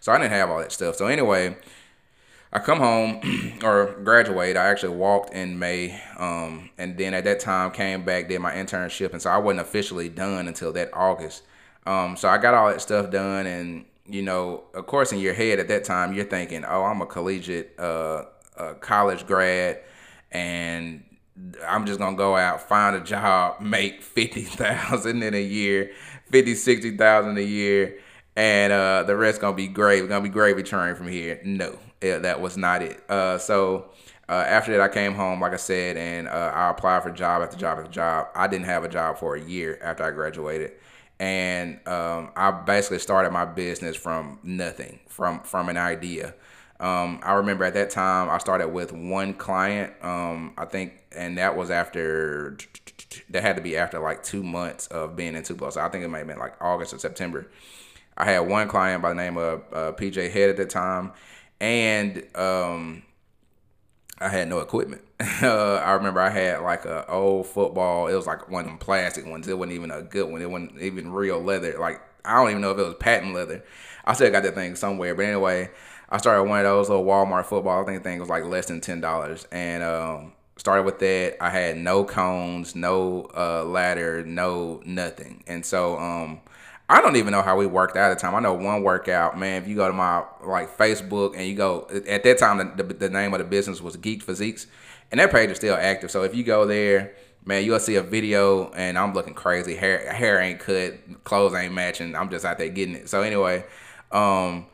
So 0.00 0.12
I 0.12 0.18
didn't 0.18 0.32
have 0.32 0.50
all 0.50 0.58
that 0.58 0.72
stuff. 0.72 0.96
So 0.96 1.06
anyway, 1.06 1.56
I 2.52 2.58
come 2.58 2.78
home 2.78 3.20
or 3.62 3.94
graduate. 4.02 4.56
I 4.56 4.66
actually 4.66 4.96
walked 4.96 5.32
in 5.32 5.58
May, 5.58 6.00
um, 6.18 6.70
and 6.78 6.96
then 6.98 7.14
at 7.14 7.24
that 7.24 7.40
time 7.40 7.70
came 7.70 8.04
back, 8.04 8.28
did 8.28 8.40
my 8.40 8.52
internship, 8.52 9.12
and 9.12 9.22
so 9.22 9.30
I 9.30 9.38
wasn't 9.38 9.60
officially 9.60 10.08
done 10.08 10.48
until 10.48 10.72
that 10.72 10.90
August. 10.92 11.42
Um, 11.86 12.16
so 12.16 12.28
I 12.28 12.38
got 12.38 12.54
all 12.54 12.68
that 12.68 12.80
stuff 12.80 13.10
done, 13.10 13.46
and 13.46 13.84
you 14.06 14.22
know, 14.22 14.64
of 14.74 14.86
course, 14.86 15.12
in 15.12 15.20
your 15.20 15.34
head 15.34 15.60
at 15.60 15.68
that 15.68 15.84
time, 15.84 16.12
you're 16.12 16.24
thinking, 16.24 16.64
"Oh, 16.64 16.82
I'm 16.82 17.00
a 17.00 17.06
collegiate, 17.06 17.78
uh, 17.78 18.24
a 18.56 18.74
college 18.74 19.26
grad 19.26 19.80
and 20.32 21.02
I'm 21.66 21.86
just 21.86 21.98
gonna 21.98 22.16
go 22.16 22.36
out, 22.36 22.68
find 22.68 22.96
a 22.96 23.00
job, 23.00 23.60
make 23.60 24.02
fifty 24.02 24.42
thousand 24.42 25.22
in 25.22 25.34
a 25.34 25.42
year, 25.42 25.92
fifty, 26.30 26.54
sixty 26.54 26.96
thousand 26.96 27.38
a 27.38 27.42
year, 27.42 27.98
and 28.36 28.72
uh, 28.72 29.02
the 29.04 29.16
rest 29.16 29.40
gonna 29.40 29.56
be 29.56 29.68
great. 29.68 30.02
We're 30.02 30.08
gonna 30.08 30.22
be 30.22 30.28
gravy 30.28 30.62
train 30.62 30.94
from 30.94 31.08
here. 31.08 31.40
No, 31.44 31.78
yeah, 32.02 32.18
that 32.18 32.40
was 32.40 32.56
not 32.56 32.82
it. 32.82 33.02
Uh, 33.10 33.38
so 33.38 33.90
uh, 34.28 34.44
after 34.46 34.72
that, 34.72 34.80
I 34.80 34.88
came 34.88 35.14
home, 35.14 35.40
like 35.40 35.52
I 35.52 35.56
said, 35.56 35.96
and 35.96 36.28
uh, 36.28 36.52
I 36.54 36.70
applied 36.70 37.02
for 37.02 37.10
job 37.10 37.42
after 37.42 37.56
job 37.56 37.78
after 37.78 37.90
job. 37.90 38.28
I 38.34 38.46
didn't 38.46 38.66
have 38.66 38.84
a 38.84 38.88
job 38.88 39.18
for 39.18 39.34
a 39.34 39.40
year 39.40 39.78
after 39.82 40.04
I 40.04 40.10
graduated, 40.12 40.72
and 41.18 41.86
um, 41.86 42.30
I 42.36 42.50
basically 42.50 43.00
started 43.00 43.32
my 43.32 43.44
business 43.44 43.96
from 43.96 44.38
nothing, 44.42 45.00
from 45.08 45.40
from 45.40 45.68
an 45.68 45.76
idea. 45.76 46.34
Um, 46.80 47.20
I 47.22 47.34
remember 47.34 47.64
at 47.64 47.74
that 47.74 47.90
time 47.90 48.30
I 48.30 48.38
started 48.38 48.68
with 48.68 48.92
one 48.92 49.34
client. 49.34 49.92
Um, 50.02 50.54
I 50.56 50.64
think, 50.64 50.94
and 51.14 51.36
that 51.36 51.56
was 51.56 51.70
after 51.70 52.56
that 53.30 53.42
had 53.42 53.56
to 53.56 53.62
be 53.62 53.76
after 53.76 53.98
like 53.98 54.22
two 54.22 54.42
months 54.42 54.86
of 54.86 55.16
being 55.16 55.34
in 55.34 55.42
Tupelo. 55.42 55.70
So 55.70 55.80
I 55.80 55.88
think 55.88 56.04
it 56.04 56.08
might 56.08 56.18
have 56.18 56.26
been 56.28 56.38
like 56.38 56.54
August 56.60 56.94
or 56.94 56.98
September. 56.98 57.50
I 58.16 58.24
had 58.24 58.40
one 58.40 58.68
client 58.68 59.02
by 59.02 59.10
the 59.10 59.14
name 59.14 59.36
of 59.36 59.62
uh, 59.72 59.92
PJ 59.92 60.30
Head 60.30 60.50
at 60.50 60.56
the 60.56 60.66
time, 60.66 61.12
and 61.60 62.24
um, 62.34 63.02
I 64.18 64.28
had 64.28 64.48
no 64.48 64.60
equipment. 64.60 65.02
uh, 65.42 65.76
I 65.76 65.92
remember 65.92 66.20
I 66.20 66.30
had 66.30 66.60
like 66.60 66.84
a 66.84 67.06
old 67.10 67.46
football. 67.46 68.06
It 68.08 68.14
was 68.14 68.26
like 68.26 68.50
one 68.50 68.64
of 68.64 68.70
them 68.70 68.78
plastic 68.78 69.26
ones. 69.26 69.48
It 69.48 69.58
wasn't 69.58 69.74
even 69.74 69.90
a 69.90 70.02
good 70.02 70.30
one. 70.30 70.42
It 70.42 70.50
wasn't 70.50 70.80
even 70.80 71.12
real 71.12 71.40
leather. 71.40 71.78
Like 71.78 72.00
I 72.24 72.34
don't 72.36 72.50
even 72.50 72.62
know 72.62 72.70
if 72.70 72.78
it 72.78 72.84
was 72.84 72.94
patent 72.98 73.34
leather. 73.34 73.64
I 74.04 74.14
still 74.14 74.30
got 74.30 74.42
that 74.42 74.54
thing 74.54 74.76
somewhere. 74.76 75.14
But 75.14 75.26
anyway, 75.26 75.70
I 76.08 76.18
started 76.18 76.44
one 76.44 76.58
of 76.58 76.64
those 76.64 76.88
little 76.88 77.04
Walmart 77.04 77.46
football. 77.46 77.82
I 77.82 77.86
think 77.86 78.02
thing 78.02 78.18
was 78.18 78.28
like 78.28 78.44
less 78.44 78.66
than 78.66 78.80
ten 78.80 79.00
dollars, 79.00 79.46
and 79.52 79.82
um, 79.82 80.32
started 80.56 80.84
with 80.84 80.98
that. 81.00 81.36
I 81.42 81.50
had 81.50 81.76
no 81.76 82.04
cones, 82.04 82.74
no 82.74 83.30
uh, 83.36 83.64
ladder, 83.64 84.24
no 84.24 84.82
nothing, 84.84 85.44
and 85.46 85.64
so 85.64 85.98
um, 85.98 86.40
I 86.90 87.00
don't 87.00 87.16
even 87.16 87.32
know 87.32 87.42
how 87.42 87.56
we 87.56 87.66
worked 87.66 87.96
out 87.96 88.10
at 88.10 88.18
the 88.18 88.20
time. 88.20 88.34
I 88.34 88.40
know 88.40 88.54
one 88.54 88.82
workout, 88.82 89.38
man. 89.38 89.62
If 89.62 89.68
you 89.68 89.76
go 89.76 89.86
to 89.86 89.92
my 89.92 90.24
like 90.44 90.76
Facebook 90.76 91.36
and 91.36 91.46
you 91.46 91.54
go 91.54 91.86
at 92.08 92.24
that 92.24 92.38
time, 92.38 92.58
the, 92.58 92.82
the, 92.82 92.94
the 92.94 93.08
name 93.08 93.32
of 93.32 93.38
the 93.38 93.44
business 93.44 93.80
was 93.80 93.96
Geek 93.96 94.22
Physiques, 94.22 94.66
and 95.10 95.20
that 95.20 95.30
page 95.30 95.50
is 95.50 95.56
still 95.56 95.76
active. 95.76 96.10
So 96.10 96.24
if 96.24 96.34
you 96.34 96.44
go 96.44 96.66
there 96.66 97.14
man, 97.44 97.64
you'll 97.64 97.80
see 97.80 97.96
a 97.96 98.02
video 98.02 98.70
and 98.72 98.98
I'm 98.98 99.14
looking 99.14 99.34
crazy. 99.34 99.74
Hair 99.76 100.12
hair 100.12 100.40
ain't 100.40 100.60
cut, 100.60 101.24
clothes 101.24 101.54
ain't 101.54 101.74
matching. 101.74 102.14
I'm 102.14 102.30
just 102.30 102.44
out 102.44 102.58
there 102.58 102.68
getting 102.68 102.94
it. 102.94 103.08
So 103.08 103.22
anyway, 103.22 103.64
um, 104.12 104.66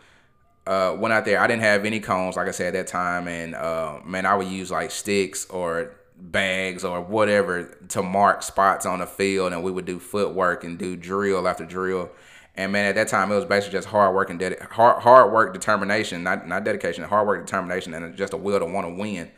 uh, 0.66 0.96
went 0.98 1.12
out 1.12 1.24
there. 1.24 1.40
I 1.40 1.46
didn't 1.46 1.62
have 1.62 1.84
any 1.84 2.00
cones, 2.00 2.36
like 2.36 2.48
I 2.48 2.50
said 2.50 2.74
at 2.74 2.86
that 2.86 2.86
time, 2.88 3.28
and 3.28 3.54
uh, 3.54 4.00
man, 4.04 4.26
I 4.26 4.34
would 4.34 4.48
use 4.48 4.70
like 4.70 4.90
sticks 4.90 5.46
or 5.46 5.92
bags 6.18 6.84
or 6.84 7.00
whatever 7.00 7.76
to 7.88 8.02
mark 8.02 8.42
spots 8.42 8.86
on 8.86 9.00
the 9.00 9.06
field, 9.06 9.52
and 9.52 9.62
we 9.62 9.70
would 9.70 9.84
do 9.84 9.98
footwork 9.98 10.64
and 10.64 10.78
do 10.78 10.96
drill 10.96 11.46
after 11.46 11.64
drill. 11.64 12.10
And 12.54 12.72
man, 12.72 12.86
at 12.86 12.94
that 12.94 13.08
time, 13.08 13.30
it 13.30 13.34
was 13.34 13.44
basically 13.44 13.76
just 13.78 13.88
hard 13.88 14.14
work 14.14 14.30
and 14.30 14.56
hard 14.70 15.02
hard 15.02 15.32
work, 15.32 15.52
determination, 15.52 16.22
not 16.22 16.48
not 16.48 16.64
dedication, 16.64 17.04
hard 17.04 17.26
work, 17.26 17.44
determination, 17.44 17.92
and 17.94 18.16
just 18.16 18.32
a 18.32 18.36
will 18.36 18.58
to 18.58 18.66
want 18.66 18.86
to 18.86 18.94
win. 18.94 19.30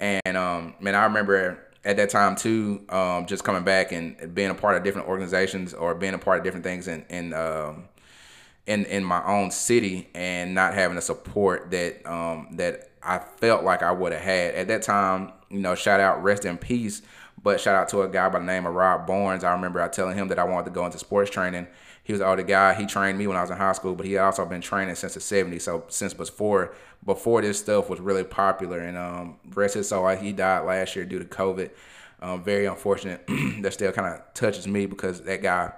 And 0.00 0.36
um, 0.36 0.74
man, 0.80 0.94
I 0.94 1.04
remember 1.04 1.58
at 1.84 1.96
that 1.98 2.10
time 2.10 2.36
too, 2.36 2.84
um, 2.88 3.26
just 3.26 3.44
coming 3.44 3.64
back 3.64 3.92
and 3.92 4.34
being 4.34 4.50
a 4.50 4.54
part 4.54 4.76
of 4.76 4.82
different 4.82 5.08
organizations 5.08 5.74
or 5.74 5.94
being 5.94 6.14
a 6.14 6.18
part 6.18 6.38
of 6.38 6.44
different 6.44 6.64
things 6.64 6.88
in 6.88 7.04
in 7.10 7.34
um, 7.34 7.84
in 8.66 8.86
in 8.86 9.04
my 9.04 9.22
own 9.24 9.50
city 9.50 10.08
and 10.14 10.54
not 10.54 10.74
having 10.74 10.96
the 10.96 11.02
support 11.02 11.70
that 11.70 12.06
um, 12.10 12.48
that 12.52 12.90
I 13.02 13.18
felt 13.18 13.64
like 13.64 13.82
I 13.82 13.92
would 13.92 14.12
have 14.12 14.22
had 14.22 14.54
at 14.54 14.68
that 14.68 14.82
time. 14.82 15.32
You 15.54 15.60
know, 15.60 15.74
shout 15.74 16.00
out, 16.00 16.22
rest 16.22 16.44
in 16.44 16.58
peace. 16.58 17.02
But 17.42 17.60
shout 17.60 17.74
out 17.74 17.88
to 17.90 18.02
a 18.02 18.08
guy 18.08 18.28
by 18.28 18.38
the 18.38 18.44
name 18.44 18.66
of 18.66 18.74
Rob 18.74 19.06
Barnes. 19.06 19.44
I 19.44 19.52
remember 19.52 19.80
I 19.80 19.88
telling 19.88 20.16
him 20.16 20.28
that 20.28 20.38
I 20.38 20.44
wanted 20.44 20.64
to 20.66 20.70
go 20.70 20.86
into 20.86 20.98
sports 20.98 21.30
training. 21.30 21.66
He 22.02 22.12
was 22.12 22.20
an 22.20 22.26
older 22.26 22.42
guy. 22.42 22.74
He 22.74 22.86
trained 22.86 23.18
me 23.18 23.26
when 23.26 23.36
I 23.36 23.40
was 23.40 23.50
in 23.50 23.56
high 23.56 23.72
school, 23.72 23.94
but 23.94 24.06
he 24.06 24.12
had 24.12 24.24
also 24.24 24.44
been 24.46 24.60
training 24.60 24.94
since 24.94 25.14
the 25.14 25.20
70s. 25.20 25.62
So 25.62 25.84
since 25.88 26.14
before 26.14 26.74
before 27.04 27.42
this 27.42 27.58
stuff 27.58 27.90
was 27.90 28.00
really 28.00 28.24
popular. 28.24 28.78
And 28.78 28.96
um, 28.96 29.36
rest 29.54 29.74
his 29.74 29.88
soul, 29.88 30.08
he 30.08 30.32
died 30.32 30.64
last 30.64 30.96
year 30.96 31.04
due 31.04 31.18
to 31.18 31.24
COVID. 31.24 31.70
Um, 32.20 32.42
very 32.42 32.66
unfortunate. 32.66 33.26
that 33.60 33.72
still 33.72 33.92
kind 33.92 34.14
of 34.14 34.34
touches 34.34 34.66
me 34.66 34.86
because 34.86 35.20
that 35.22 35.42
guy, 35.42 35.72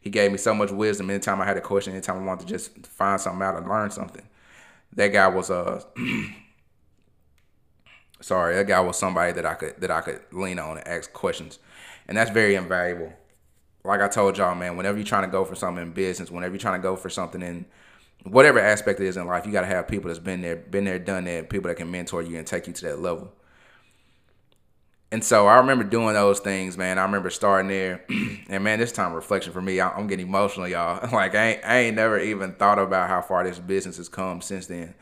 he 0.00 0.10
gave 0.10 0.30
me 0.30 0.38
so 0.38 0.54
much 0.54 0.70
wisdom. 0.70 1.08
Anytime 1.10 1.40
I 1.40 1.46
had 1.46 1.56
a 1.56 1.62
question, 1.62 1.94
anytime 1.94 2.18
I 2.18 2.26
wanted 2.26 2.46
to 2.46 2.52
just 2.52 2.86
find 2.86 3.20
something 3.20 3.42
out 3.42 3.56
and 3.56 3.68
learn 3.68 3.90
something, 3.90 4.26
that 4.92 5.08
guy 5.08 5.28
was 5.28 5.50
a. 5.50 5.54
Uh, 5.56 5.82
sorry, 8.20 8.54
that 8.56 8.66
guy 8.66 8.80
was 8.80 8.98
somebody 8.98 9.32
that 9.32 9.46
I 9.46 9.54
could 9.54 9.80
that 9.80 9.90
I 9.90 10.00
could 10.00 10.20
lean 10.32 10.58
on 10.58 10.78
and 10.78 10.86
ask 10.86 11.12
questions, 11.12 11.58
and 12.08 12.16
that's 12.16 12.30
very 12.30 12.54
invaluable. 12.54 13.12
Like 13.84 14.00
I 14.00 14.08
told 14.08 14.36
y'all, 14.38 14.54
man, 14.54 14.76
whenever 14.76 14.98
you're 14.98 15.06
trying 15.06 15.24
to 15.24 15.30
go 15.30 15.44
for 15.44 15.54
something 15.54 15.82
in 15.82 15.92
business, 15.92 16.30
whenever 16.30 16.54
you're 16.54 16.60
trying 16.60 16.80
to 16.80 16.82
go 16.82 16.96
for 16.96 17.08
something 17.08 17.42
in 17.42 17.66
whatever 18.24 18.58
aspect 18.58 19.00
it 19.00 19.06
is 19.06 19.16
in 19.16 19.26
life, 19.26 19.46
you 19.46 19.52
got 19.52 19.60
to 19.60 19.66
have 19.68 19.86
people 19.86 20.08
that's 20.08 20.18
been 20.18 20.40
there, 20.40 20.56
been 20.56 20.84
there, 20.84 20.98
done 20.98 21.24
that, 21.24 21.48
people 21.48 21.68
that 21.68 21.76
can 21.76 21.90
mentor 21.90 22.22
you 22.22 22.36
and 22.36 22.46
take 22.46 22.66
you 22.66 22.72
to 22.72 22.84
that 22.86 22.98
level. 22.98 23.32
And 25.12 25.22
so 25.22 25.46
I 25.46 25.58
remember 25.58 25.84
doing 25.84 26.14
those 26.14 26.40
things, 26.40 26.76
man. 26.76 26.98
I 26.98 27.02
remember 27.02 27.30
starting 27.30 27.68
there, 27.68 28.04
and 28.48 28.64
man, 28.64 28.80
this 28.80 28.90
time 28.90 29.12
reflection 29.12 29.52
for 29.52 29.62
me, 29.62 29.80
I'm 29.80 30.08
getting 30.08 30.26
emotional, 30.26 30.66
y'all. 30.66 31.08
Like 31.12 31.34
I 31.34 31.46
ain't, 31.46 31.64
I 31.64 31.78
ain't 31.78 31.96
never 31.96 32.18
even 32.18 32.54
thought 32.54 32.78
about 32.78 33.08
how 33.08 33.22
far 33.22 33.44
this 33.44 33.58
business 33.58 33.98
has 33.98 34.08
come 34.08 34.40
since 34.40 34.66
then. 34.66 34.94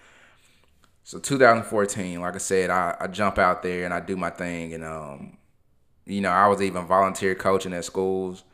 So 1.04 1.18
2014, 1.18 2.20
like 2.20 2.34
I 2.34 2.38
said, 2.38 2.70
I, 2.70 2.96
I 2.98 3.06
jump 3.06 3.38
out 3.38 3.62
there 3.62 3.84
and 3.84 3.94
I 3.94 4.00
do 4.00 4.16
my 4.16 4.30
thing, 4.30 4.74
and 4.74 4.84
um, 4.84 5.36
you 6.06 6.20
know, 6.20 6.30
I 6.30 6.48
was 6.48 6.60
even 6.62 6.86
volunteer 6.86 7.34
coaching 7.34 7.72
at 7.72 7.84
schools 7.84 8.44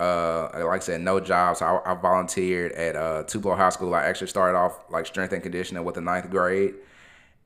uh, 0.00 0.50
like 0.54 0.80
I 0.80 0.84
said, 0.84 1.00
no 1.00 1.20
jobs. 1.20 1.58
So 1.58 1.66
I, 1.66 1.92
I 1.92 1.94
volunteered 1.94 2.72
at 2.72 2.96
uh, 2.96 3.24
Tupelo 3.24 3.56
High 3.56 3.70
School. 3.70 3.94
I 3.94 4.04
actually 4.04 4.28
started 4.28 4.56
off 4.56 4.84
like 4.90 5.06
strength 5.06 5.32
and 5.32 5.42
conditioning 5.42 5.84
with 5.84 5.96
the 5.96 6.00
ninth 6.00 6.30
grade. 6.30 6.74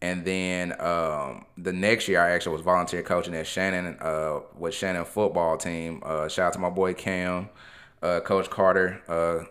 And 0.03 0.25
then 0.25 0.79
um, 0.81 1.47
the 1.57 1.73
next 1.73 2.09
year, 2.09 2.21
I 2.21 2.33
actually 2.33 2.53
was 2.53 2.63
volunteer 2.63 3.03
coaching 3.03 3.35
at 3.35 3.47
Shannon 3.47 3.97
uh, 4.01 4.41
with 4.59 4.75
Shannon 4.75 5.05
football 5.05 5.57
team. 5.57 6.03
Uh, 6.05 6.29
shout 6.29 6.49
out 6.49 6.53
to 6.55 6.59
my 6.59 6.71
boy 6.71 6.93
Cam, 6.93 7.49
uh, 8.03 8.21
Coach 8.21 8.51
Carter, 8.51 9.01
uh, 9.09 9.45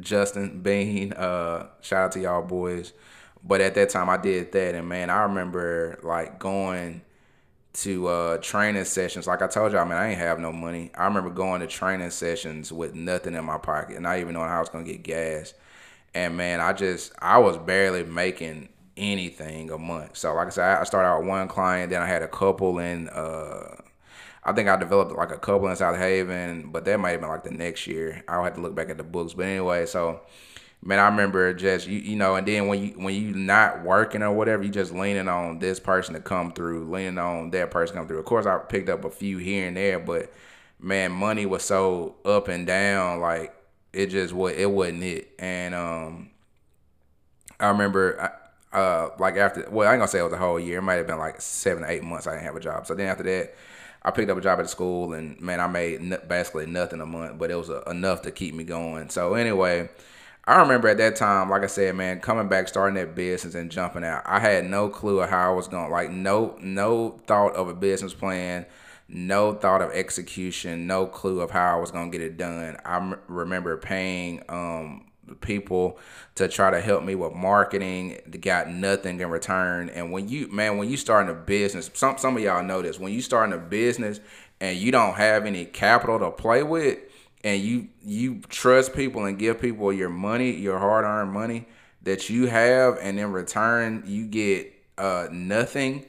Justin 0.00 0.60
Bean. 0.60 1.12
Uh, 1.12 1.66
shout 1.80 2.04
out 2.04 2.12
to 2.12 2.20
y'all 2.20 2.42
boys. 2.42 2.92
But 3.46 3.60
at 3.60 3.74
that 3.74 3.90
time, 3.90 4.10
I 4.10 4.16
did 4.16 4.52
that, 4.52 4.74
and 4.74 4.88
man, 4.88 5.08
I 5.08 5.22
remember 5.22 5.98
like 6.02 6.38
going 6.38 7.02
to 7.74 8.08
uh, 8.08 8.38
training 8.38 8.84
sessions. 8.84 9.26
Like 9.26 9.42
I 9.42 9.46
told 9.46 9.72
y'all, 9.72 9.84
man, 9.84 9.98
I 9.98 10.08
ain't 10.08 10.18
have 10.18 10.38
no 10.40 10.52
money. 10.52 10.90
I 10.96 11.04
remember 11.04 11.30
going 11.30 11.60
to 11.60 11.66
training 11.66 12.10
sessions 12.10 12.72
with 12.72 12.94
nothing 12.94 13.34
in 13.34 13.44
my 13.44 13.58
pocket, 13.58 14.00
not 14.00 14.18
even 14.18 14.34
knowing 14.34 14.48
how 14.48 14.56
I 14.56 14.60
was 14.60 14.68
gonna 14.68 14.84
get 14.84 15.02
gas. 15.02 15.54
And 16.14 16.36
man, 16.36 16.60
I 16.60 16.72
just 16.72 17.12
I 17.20 17.38
was 17.38 17.58
barely 17.58 18.02
making 18.02 18.70
anything 18.96 19.70
a 19.70 19.78
month. 19.78 20.16
So 20.16 20.34
like 20.34 20.46
I 20.46 20.50
said, 20.50 20.78
I 20.78 20.84
started 20.84 21.08
out 21.08 21.20
with 21.20 21.28
one 21.28 21.48
client, 21.48 21.90
then 21.90 22.02
I 22.02 22.06
had 22.06 22.22
a 22.22 22.28
couple 22.28 22.78
in. 22.78 23.08
Uh, 23.10 23.76
I 24.42 24.52
think 24.52 24.68
I 24.68 24.76
developed 24.76 25.12
like 25.12 25.32
a 25.32 25.38
couple 25.38 25.68
in 25.68 25.74
Southaven, 25.76 26.72
but 26.72 26.84
that 26.84 26.98
might 26.98 27.10
have 27.10 27.20
been 27.20 27.28
like 27.28 27.44
the 27.44 27.50
next 27.50 27.86
year. 27.86 28.24
I'll 28.28 28.44
have 28.44 28.54
to 28.54 28.60
look 28.60 28.74
back 28.74 28.88
at 28.90 28.96
the 28.96 29.02
books. 29.02 29.34
But 29.34 29.46
anyway, 29.46 29.86
so 29.86 30.20
man, 30.82 30.98
I 30.98 31.06
remember 31.06 31.52
just 31.54 31.86
you, 31.86 31.98
you 31.98 32.16
know, 32.16 32.36
and 32.36 32.46
then 32.46 32.68
when 32.68 32.82
you 32.82 32.90
when 32.92 33.14
you 33.14 33.34
not 33.34 33.82
working 33.82 34.22
or 34.22 34.32
whatever, 34.32 34.62
you 34.62 34.70
just 34.70 34.92
leaning 34.92 35.28
on 35.28 35.58
this 35.58 35.80
person 35.80 36.14
to 36.14 36.20
come 36.20 36.52
through, 36.52 36.90
leaning 36.90 37.18
on 37.18 37.50
that 37.50 37.70
person 37.70 37.94
to 37.94 38.00
come 38.00 38.08
through. 38.08 38.18
Of 38.18 38.24
course, 38.24 38.46
I 38.46 38.58
picked 38.58 38.88
up 38.88 39.04
a 39.04 39.10
few 39.10 39.38
here 39.38 39.66
and 39.68 39.76
there, 39.76 39.98
but 39.98 40.32
man, 40.80 41.12
money 41.12 41.46
was 41.46 41.64
so 41.64 42.16
up 42.24 42.48
and 42.48 42.66
down, 42.66 43.20
like 43.20 43.54
it 43.92 44.06
just 44.06 44.32
what 44.34 44.54
it 44.54 44.70
wasn't 44.70 45.02
it. 45.02 45.32
And 45.38 45.74
um, 45.74 46.30
I 47.60 47.68
remember. 47.68 48.32
Uh, 48.72 49.08
like 49.18 49.36
after, 49.36 49.66
well, 49.70 49.88
I 49.88 49.92
ain't 49.92 50.00
gonna 50.00 50.08
say 50.08 50.18
it 50.18 50.24
was 50.24 50.34
a 50.34 50.36
whole 50.36 50.60
year. 50.60 50.78
It 50.78 50.82
might 50.82 50.94
have 50.94 51.06
been 51.06 51.18
like 51.18 51.40
seven 51.40 51.82
eight 51.86 52.02
months. 52.04 52.26
I 52.26 52.32
didn't 52.32 52.44
have 52.44 52.56
a 52.56 52.60
job. 52.60 52.86
So 52.86 52.94
then 52.94 53.06
after 53.06 53.22
that, 53.22 53.54
I 54.02 54.10
picked 54.10 54.30
up 54.30 54.38
a 54.38 54.40
job 54.40 54.60
at 54.60 54.64
the 54.64 54.68
school, 54.68 55.14
and 55.14 55.40
man, 55.40 55.60
I 55.60 55.66
made 55.66 56.28
basically 56.28 56.66
nothing 56.66 57.00
a 57.00 57.06
month, 57.06 57.38
but 57.38 57.50
it 57.50 57.56
was 57.56 57.70
a, 57.70 57.82
enough 57.88 58.22
to 58.22 58.30
keep 58.30 58.54
me 58.54 58.64
going. 58.64 59.08
So 59.08 59.34
anyway, 59.34 59.88
I 60.46 60.60
remember 60.60 60.88
at 60.88 60.98
that 60.98 61.16
time, 61.16 61.50
like 61.50 61.62
I 61.62 61.66
said, 61.66 61.96
man, 61.96 62.20
coming 62.20 62.48
back, 62.48 62.68
starting 62.68 62.94
that 62.96 63.16
business 63.16 63.54
and 63.56 63.70
jumping 63.70 64.04
out. 64.04 64.22
I 64.24 64.38
had 64.38 64.64
no 64.64 64.88
clue 64.88 65.20
of 65.20 65.28
how 65.28 65.50
I 65.50 65.54
was 65.54 65.66
going. 65.66 65.90
Like 65.90 66.10
no, 66.10 66.56
no 66.60 67.20
thought 67.26 67.56
of 67.56 67.68
a 67.68 67.74
business 67.74 68.14
plan, 68.14 68.64
no 69.08 69.54
thought 69.54 69.82
of 69.82 69.90
execution, 69.90 70.86
no 70.86 71.06
clue 71.06 71.40
of 71.40 71.50
how 71.50 71.76
I 71.76 71.80
was 71.80 71.90
gonna 71.90 72.10
get 72.10 72.20
it 72.20 72.36
done. 72.36 72.76
I 72.84 72.96
m- 72.98 73.18
remember 73.26 73.76
paying 73.76 74.42
um, 74.48 75.06
people 75.40 75.98
to 76.36 76.46
try 76.46 76.70
to 76.70 76.80
help 76.80 77.02
me 77.02 77.16
with 77.16 77.34
marketing. 77.34 78.20
Got 78.40 78.68
nothing 78.70 79.20
in 79.20 79.28
return. 79.30 79.88
And 79.88 80.12
when 80.12 80.28
you, 80.28 80.46
man, 80.52 80.78
when 80.78 80.88
you 80.88 80.96
starting 80.96 81.30
a 81.30 81.34
business, 81.34 81.90
some 81.94 82.18
some 82.18 82.36
of 82.36 82.42
y'all 82.44 82.62
know 82.62 82.82
this. 82.82 83.00
When 83.00 83.12
you 83.12 83.20
starting 83.20 83.52
a 83.52 83.58
business 83.58 84.20
and 84.60 84.78
you 84.78 84.92
don't 84.92 85.14
have 85.14 85.44
any 85.44 85.64
capital 85.64 86.20
to 86.20 86.30
play 86.30 86.62
with 86.62 86.98
and 87.44 87.60
you 87.60 87.88
you 88.02 88.40
trust 88.48 88.94
people 88.94 89.24
and 89.24 89.38
give 89.38 89.60
people 89.60 89.92
your 89.92 90.08
money, 90.08 90.52
your 90.52 90.78
hard 90.78 91.04
earned 91.04 91.32
money 91.32 91.66
that 92.02 92.30
you 92.30 92.46
have, 92.46 92.98
and 93.00 93.18
in 93.18 93.32
return 93.32 94.02
you 94.06 94.26
get 94.26 94.72
uh, 94.98 95.28
nothing 95.30 96.06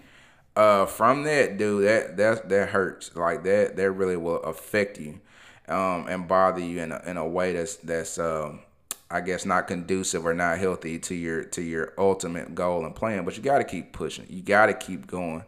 uh, 0.55 0.86
from 0.86 1.24
that, 1.24 1.57
dude. 1.57 1.86
That 1.86 2.17
that 2.17 2.50
that 2.50 2.69
hurts. 2.69 3.15
Like 3.15 3.43
that 3.43 3.75
that 3.75 3.91
really 3.91 4.17
will 4.17 4.41
affect 4.43 5.00
you 5.00 5.19
um, 5.67 6.07
and 6.07 6.27
bother 6.27 6.62
you 6.62 6.81
in 6.81 6.91
a, 6.91 7.01
in 7.05 7.17
a 7.17 7.27
way 7.27 7.53
that's 7.53 7.75
that's 7.77 8.17
um, 8.19 8.60
I 9.09 9.21
guess 9.21 9.45
not 9.45 9.67
conducive 9.67 10.25
or 10.25 10.33
not 10.33 10.57
healthy 10.57 10.99
to 10.99 11.15
your 11.15 11.43
to 11.45 11.61
your 11.61 11.93
ultimate 11.97 12.55
goal 12.55 12.85
and 12.85 12.95
plan. 12.95 13.23
But 13.25 13.37
you 13.37 13.43
got 13.43 13.59
to 13.59 13.63
keep 13.63 13.93
pushing. 13.93 14.25
You 14.29 14.41
got 14.41 14.65
to 14.67 14.73
keep 14.73 15.07
going. 15.07 15.43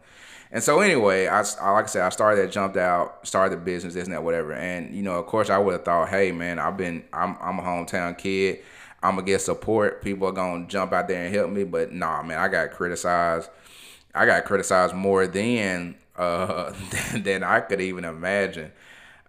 And 0.52 0.62
so 0.62 0.80
anyway, 0.80 1.28
I, 1.28 1.40
like 1.40 1.84
I 1.84 1.86
said, 1.86 2.02
I 2.02 2.08
started 2.08 2.42
that, 2.42 2.50
jumped 2.50 2.76
out, 2.76 3.24
started 3.26 3.56
the 3.56 3.62
business, 3.62 3.94
this 3.94 4.04
and 4.04 4.12
that, 4.12 4.24
whatever. 4.24 4.52
And 4.52 4.94
you 4.94 5.02
know, 5.02 5.18
of 5.18 5.26
course, 5.26 5.48
I 5.48 5.58
would 5.58 5.72
have 5.72 5.84
thought, 5.84 6.08
hey 6.08 6.32
man, 6.32 6.58
I've 6.58 6.76
been, 6.76 7.04
I'm, 7.12 7.36
I'm 7.40 7.58
a 7.58 7.62
hometown 7.62 8.18
kid. 8.18 8.60
I'm 9.02 9.14
gonna 9.14 9.26
get 9.26 9.40
support. 9.40 10.02
People 10.02 10.28
are 10.28 10.32
gonna 10.32 10.66
jump 10.66 10.92
out 10.92 11.08
there 11.08 11.24
and 11.24 11.34
help 11.34 11.50
me. 11.50 11.64
But 11.64 11.92
nah, 11.92 12.22
man, 12.22 12.38
I 12.38 12.48
got 12.48 12.72
criticized. 12.72 13.48
I 14.14 14.26
got 14.26 14.44
criticized 14.44 14.94
more 14.94 15.26
than 15.26 15.96
uh, 16.16 16.72
than 17.14 17.42
I 17.42 17.60
could 17.60 17.80
even 17.80 18.04
imagine. 18.04 18.72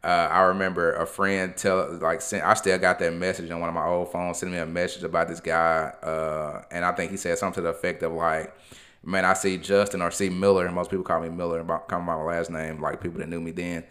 Uh, 0.03 0.27
I 0.31 0.41
remember 0.41 0.93
a 0.93 1.05
friend 1.05 1.55
tell 1.55 1.93
like 2.01 2.21
sent, 2.21 2.43
I 2.43 2.55
still 2.55 2.77
got 2.79 2.97
that 2.99 3.13
message 3.13 3.51
on 3.51 3.59
one 3.59 3.69
of 3.69 3.75
my 3.75 3.85
old 3.85 4.11
phones, 4.11 4.39
sending 4.39 4.55
me 4.55 4.61
a 4.61 4.65
message 4.65 5.03
about 5.03 5.27
this 5.27 5.39
guy, 5.39 5.93
uh, 6.01 6.63
and 6.71 6.83
I 6.83 6.91
think 6.93 7.11
he 7.11 7.17
said 7.17 7.37
something 7.37 7.61
to 7.61 7.61
the 7.61 7.69
effect 7.69 8.01
of 8.01 8.11
like, 8.13 8.55
man, 9.03 9.25
I 9.25 9.33
see 9.33 9.57
Justin 9.57 10.01
or 10.01 10.09
see 10.09 10.29
Miller, 10.29 10.65
and 10.65 10.73
most 10.73 10.89
people 10.89 11.03
call 11.03 11.21
me 11.21 11.29
Miller, 11.29 11.63
call 11.63 11.99
me 11.99 12.05
by 12.07 12.15
my 12.15 12.23
last 12.23 12.49
name, 12.49 12.81
like 12.81 12.99
people 12.99 13.19
that 13.19 13.29
knew 13.29 13.39
me 13.39 13.51
then. 13.51 13.83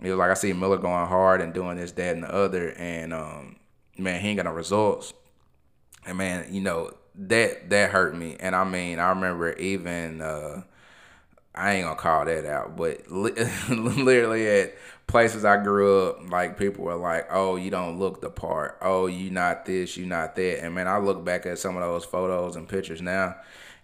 It 0.00 0.10
was 0.10 0.18
like 0.18 0.30
I 0.30 0.34
see 0.34 0.54
Miller 0.54 0.78
going 0.78 1.06
hard 1.06 1.42
and 1.42 1.52
doing 1.52 1.76
this, 1.76 1.92
that, 1.92 2.14
and 2.14 2.24
the 2.24 2.34
other, 2.34 2.70
and 2.78 3.12
um, 3.12 3.56
man, 3.98 4.20
he 4.20 4.28
ain't 4.28 4.38
got 4.38 4.46
no 4.46 4.52
results. 4.52 5.12
And 6.06 6.16
man, 6.16 6.52
you 6.52 6.62
know 6.62 6.90
that 7.16 7.70
that 7.70 7.90
hurt 7.90 8.16
me. 8.16 8.36
And 8.40 8.56
I 8.56 8.64
mean, 8.64 8.98
I 8.98 9.10
remember 9.10 9.52
even 9.54 10.20
uh, 10.20 10.62
I 11.54 11.74
ain't 11.74 11.84
gonna 11.84 11.96
call 11.96 12.24
that 12.24 12.44
out, 12.44 12.76
but 12.76 13.10
li- 13.10 13.32
literally 13.68 14.48
at 14.48 14.74
places 15.06 15.44
I 15.44 15.62
grew 15.62 16.08
up, 16.08 16.30
like 16.30 16.58
people 16.58 16.84
were 16.84 16.94
like, 16.96 17.26
"Oh, 17.30 17.56
you 17.56 17.70
don't 17.70 17.98
look 17.98 18.20
the 18.20 18.30
part. 18.30 18.78
Oh, 18.82 19.06
you 19.06 19.30
not 19.30 19.66
this, 19.66 19.96
you 19.96 20.06
not 20.06 20.34
that." 20.36 20.64
And 20.64 20.74
man, 20.74 20.88
I 20.88 20.98
look 20.98 21.24
back 21.24 21.46
at 21.46 21.58
some 21.58 21.76
of 21.76 21.82
those 21.82 22.04
photos 22.04 22.56
and 22.56 22.68
pictures 22.68 23.02
now, 23.02 23.36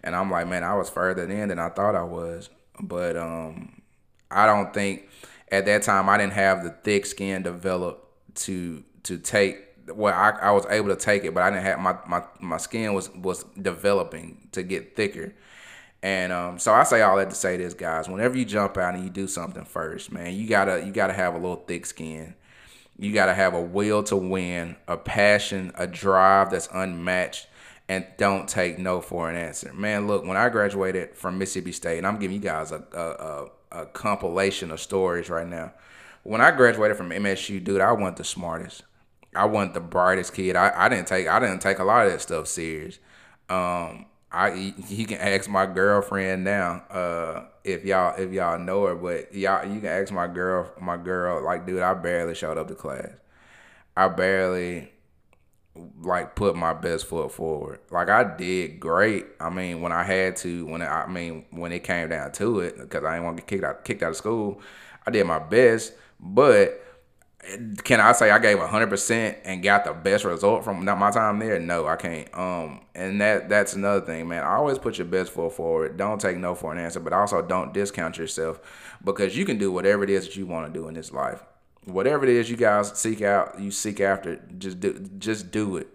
and 0.03 0.15
I'm 0.15 0.31
like, 0.31 0.47
man, 0.47 0.63
I 0.63 0.75
was 0.75 0.89
further 0.89 1.29
in 1.29 1.49
than 1.49 1.59
I 1.59 1.69
thought 1.69 1.95
I 1.95 2.03
was. 2.03 2.49
But 2.79 3.15
um, 3.17 3.81
I 4.29 4.45
don't 4.45 4.73
think 4.73 5.09
at 5.51 5.65
that 5.65 5.83
time 5.83 6.09
I 6.09 6.17
didn't 6.17 6.33
have 6.33 6.63
the 6.63 6.69
thick 6.69 7.05
skin 7.05 7.43
developed 7.43 8.35
to 8.35 8.83
to 9.03 9.17
take 9.17 9.59
well 9.93 10.13
I, 10.13 10.29
I 10.47 10.51
was 10.51 10.65
able 10.69 10.89
to 10.89 10.95
take 10.95 11.25
it 11.25 11.33
but 11.33 11.43
I 11.43 11.49
didn't 11.49 11.65
have 11.65 11.79
my, 11.79 11.97
my 12.07 12.23
my 12.39 12.57
skin 12.57 12.93
was 12.93 13.13
was 13.13 13.43
developing 13.61 14.47
to 14.53 14.63
get 14.63 14.95
thicker 14.95 15.33
and 16.03 16.31
um, 16.31 16.59
so 16.59 16.73
I 16.73 16.83
say 16.83 17.01
all 17.01 17.17
that 17.17 17.29
to 17.29 17.35
say 17.35 17.57
this 17.57 17.73
guys 17.73 18.09
whenever 18.09 18.37
you 18.37 18.45
jump 18.45 18.77
out 18.77 18.95
and 18.95 19.03
you 19.03 19.09
do 19.09 19.27
something 19.27 19.65
first 19.65 20.11
man 20.11 20.33
you 20.33 20.47
gotta 20.47 20.83
you 20.85 20.91
gotta 20.91 21.13
have 21.13 21.33
a 21.35 21.37
little 21.37 21.63
thick 21.67 21.85
skin 21.85 22.35
you 22.97 23.13
gotta 23.13 23.33
have 23.33 23.53
a 23.53 23.61
will 23.61 24.03
to 24.03 24.15
win 24.15 24.75
a 24.87 24.97
passion 24.97 25.71
a 25.75 25.87
drive 25.87 26.51
that's 26.51 26.69
unmatched 26.73 27.47
and 27.89 28.05
don't 28.17 28.47
take 28.47 28.79
no 28.79 29.01
for 29.01 29.29
an 29.29 29.35
answer 29.35 29.73
man 29.73 30.07
look 30.07 30.25
when 30.25 30.37
I 30.37 30.49
graduated 30.49 31.15
from 31.15 31.37
Mississippi 31.37 31.71
State 31.71 31.97
and 31.97 32.07
I'm 32.07 32.19
giving 32.19 32.35
you 32.35 32.41
guys 32.41 32.71
a, 32.71 32.83
a, 32.93 33.09
a 33.09 33.47
a 33.71 33.85
compilation 33.85 34.71
of 34.71 34.79
stories 34.79 35.29
right 35.29 35.47
now. 35.47 35.73
When 36.23 36.41
I 36.41 36.51
graduated 36.51 36.97
from 36.97 37.09
MSU, 37.09 37.63
dude, 37.63 37.81
I 37.81 37.91
wasn't 37.93 38.17
the 38.17 38.23
smartest. 38.23 38.83
I 39.35 39.45
wasn't 39.45 39.73
the 39.73 39.79
brightest 39.79 40.33
kid. 40.33 40.55
I, 40.55 40.71
I 40.75 40.89
didn't 40.89 41.07
take 41.07 41.27
I 41.27 41.39
didn't 41.39 41.59
take 41.59 41.79
a 41.79 41.83
lot 41.83 42.05
of 42.05 42.11
that 42.11 42.21
stuff 42.21 42.47
serious. 42.47 42.99
Um, 43.49 44.05
I 44.31 44.73
you 44.87 45.05
can 45.05 45.17
ask 45.17 45.49
my 45.49 45.65
girlfriend 45.65 46.43
now 46.43 46.83
uh, 46.89 47.45
if 47.63 47.83
y'all 47.83 48.15
if 48.17 48.31
y'all 48.31 48.59
know 48.59 48.85
her, 48.85 48.95
but 48.95 49.33
y'all 49.33 49.65
you 49.65 49.79
can 49.79 49.89
ask 49.89 50.11
my 50.11 50.27
girl 50.27 50.71
my 50.79 50.97
girl 50.97 51.43
like 51.43 51.65
dude, 51.65 51.81
I 51.81 51.93
barely 51.93 52.35
showed 52.35 52.57
up 52.57 52.67
to 52.69 52.75
class. 52.75 53.09
I 53.97 54.07
barely 54.07 54.91
like 56.01 56.35
put 56.35 56.55
my 56.55 56.73
best 56.73 57.05
foot 57.05 57.31
forward. 57.31 57.79
Like 57.91 58.09
I 58.09 58.23
did 58.35 58.79
great. 58.79 59.25
I 59.39 59.49
mean, 59.49 59.81
when 59.81 59.91
I 59.91 60.03
had 60.03 60.35
to, 60.37 60.65
when 60.65 60.81
I 60.81 61.07
mean 61.07 61.45
when 61.51 61.71
it 61.71 61.83
came 61.83 62.09
down 62.09 62.31
to 62.33 62.59
it, 62.61 62.77
because 62.77 63.03
I 63.03 63.13
didn't 63.13 63.25
want 63.25 63.37
to 63.37 63.41
get 63.41 63.47
kicked 63.47 63.63
out 63.63 63.85
kicked 63.85 64.03
out 64.03 64.11
of 64.11 64.17
school, 64.17 64.61
I 65.05 65.11
did 65.11 65.25
my 65.25 65.39
best. 65.39 65.93
But 66.19 66.83
can 67.83 67.99
I 67.99 68.11
say 68.11 68.29
I 68.31 68.39
gave 68.39 68.59
hundred 68.59 68.89
percent 68.89 69.37
and 69.43 69.63
got 69.63 69.83
the 69.83 69.93
best 69.93 70.25
result 70.25 70.63
from 70.63 70.85
my 70.85 71.11
time 71.11 71.39
there? 71.39 71.59
No, 71.59 71.87
I 71.87 71.95
can't. 71.95 72.27
Um, 72.37 72.81
and 72.93 73.19
that 73.21 73.49
that's 73.49 73.73
another 73.73 74.05
thing, 74.05 74.27
man. 74.27 74.43
Always 74.43 74.77
put 74.77 74.97
your 74.97 75.07
best 75.07 75.31
foot 75.31 75.53
forward. 75.53 75.97
Don't 75.97 76.21
take 76.21 76.37
no 76.37 76.55
for 76.55 76.71
an 76.71 76.77
answer, 76.77 76.99
but 76.99 77.13
also 77.13 77.41
don't 77.41 77.73
discount 77.73 78.17
yourself 78.17 78.59
because 79.03 79.35
you 79.35 79.45
can 79.45 79.57
do 79.57 79.71
whatever 79.71 80.03
it 80.03 80.09
is 80.09 80.25
that 80.25 80.35
you 80.35 80.45
want 80.45 80.71
to 80.71 80.79
do 80.79 80.87
in 80.87 80.93
this 80.93 81.11
life 81.11 81.43
whatever 81.85 82.23
it 82.25 82.29
is 82.29 82.49
you 82.49 82.57
guys 82.57 82.97
seek 82.97 83.21
out, 83.21 83.59
you 83.59 83.71
seek 83.71 83.99
after, 83.99 84.37
just 84.57 84.79
do 84.79 85.09
just 85.17 85.51
do 85.51 85.77
it. 85.77 85.87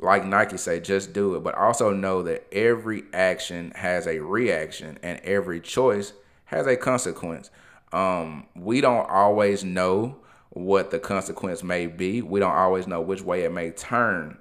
Like 0.00 0.24
Nike 0.24 0.56
say, 0.56 0.80
just 0.80 1.12
do 1.12 1.34
it. 1.34 1.42
But 1.42 1.56
also 1.56 1.92
know 1.92 2.22
that 2.22 2.46
every 2.52 3.04
action 3.12 3.72
has 3.74 4.06
a 4.06 4.20
reaction 4.20 4.98
and 5.02 5.18
every 5.20 5.60
choice 5.60 6.12
has 6.46 6.66
a 6.66 6.76
consequence. 6.76 7.50
Um, 7.92 8.46
we 8.54 8.80
don't 8.80 9.08
always 9.08 9.64
know 9.64 10.18
what 10.58 10.90
the 10.90 10.98
consequence 10.98 11.62
may 11.62 11.86
be. 11.86 12.20
We 12.22 12.40
don't 12.40 12.52
always 12.52 12.86
know 12.86 13.00
which 13.00 13.22
way 13.22 13.44
it 13.44 13.52
may 13.52 13.70
turn. 13.70 14.38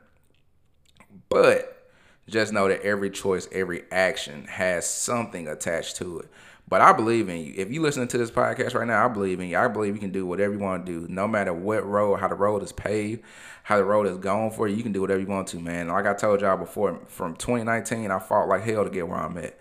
But 1.29 1.89
just 2.27 2.51
know 2.51 2.67
that 2.67 2.81
every 2.81 3.09
choice, 3.09 3.47
every 3.51 3.83
action 3.91 4.45
has 4.45 4.89
something 4.89 5.47
attached 5.47 5.97
to 5.97 6.19
it. 6.19 6.29
But 6.69 6.81
I 6.81 6.91
believe 6.91 7.29
in 7.29 7.37
you. 7.37 7.53
If 7.55 7.71
you 7.71 7.81
listening 7.81 8.09
to 8.09 8.17
this 8.17 8.31
podcast 8.31 8.73
right 8.73 8.87
now, 8.87 9.05
I 9.05 9.07
believe 9.07 9.39
in 9.39 9.47
you. 9.47 9.57
I 9.57 9.69
believe 9.69 9.93
you 9.93 10.01
can 10.01 10.11
do 10.11 10.25
whatever 10.25 10.53
you 10.53 10.59
want 10.59 10.85
to 10.85 10.91
do, 10.91 11.07
no 11.07 11.25
matter 11.25 11.53
what 11.53 11.85
road, 11.85 12.17
how 12.17 12.27
the 12.27 12.35
road 12.35 12.61
is 12.61 12.73
paved, 12.73 13.23
how 13.63 13.77
the 13.77 13.85
road 13.85 14.05
is 14.07 14.17
going 14.17 14.51
for 14.51 14.67
you. 14.67 14.75
You 14.75 14.83
can 14.83 14.91
do 14.91 14.99
whatever 14.99 15.21
you 15.21 15.27
want 15.27 15.47
to, 15.49 15.59
man. 15.59 15.87
Like 15.87 16.05
I 16.05 16.13
told 16.13 16.41
y'all 16.41 16.57
before, 16.57 16.99
from 17.07 17.37
2019, 17.37 18.11
I 18.11 18.19
fought 18.19 18.49
like 18.49 18.63
hell 18.63 18.83
to 18.83 18.89
get 18.89 19.07
where 19.07 19.17
I'm 19.17 19.37
at. 19.37 19.57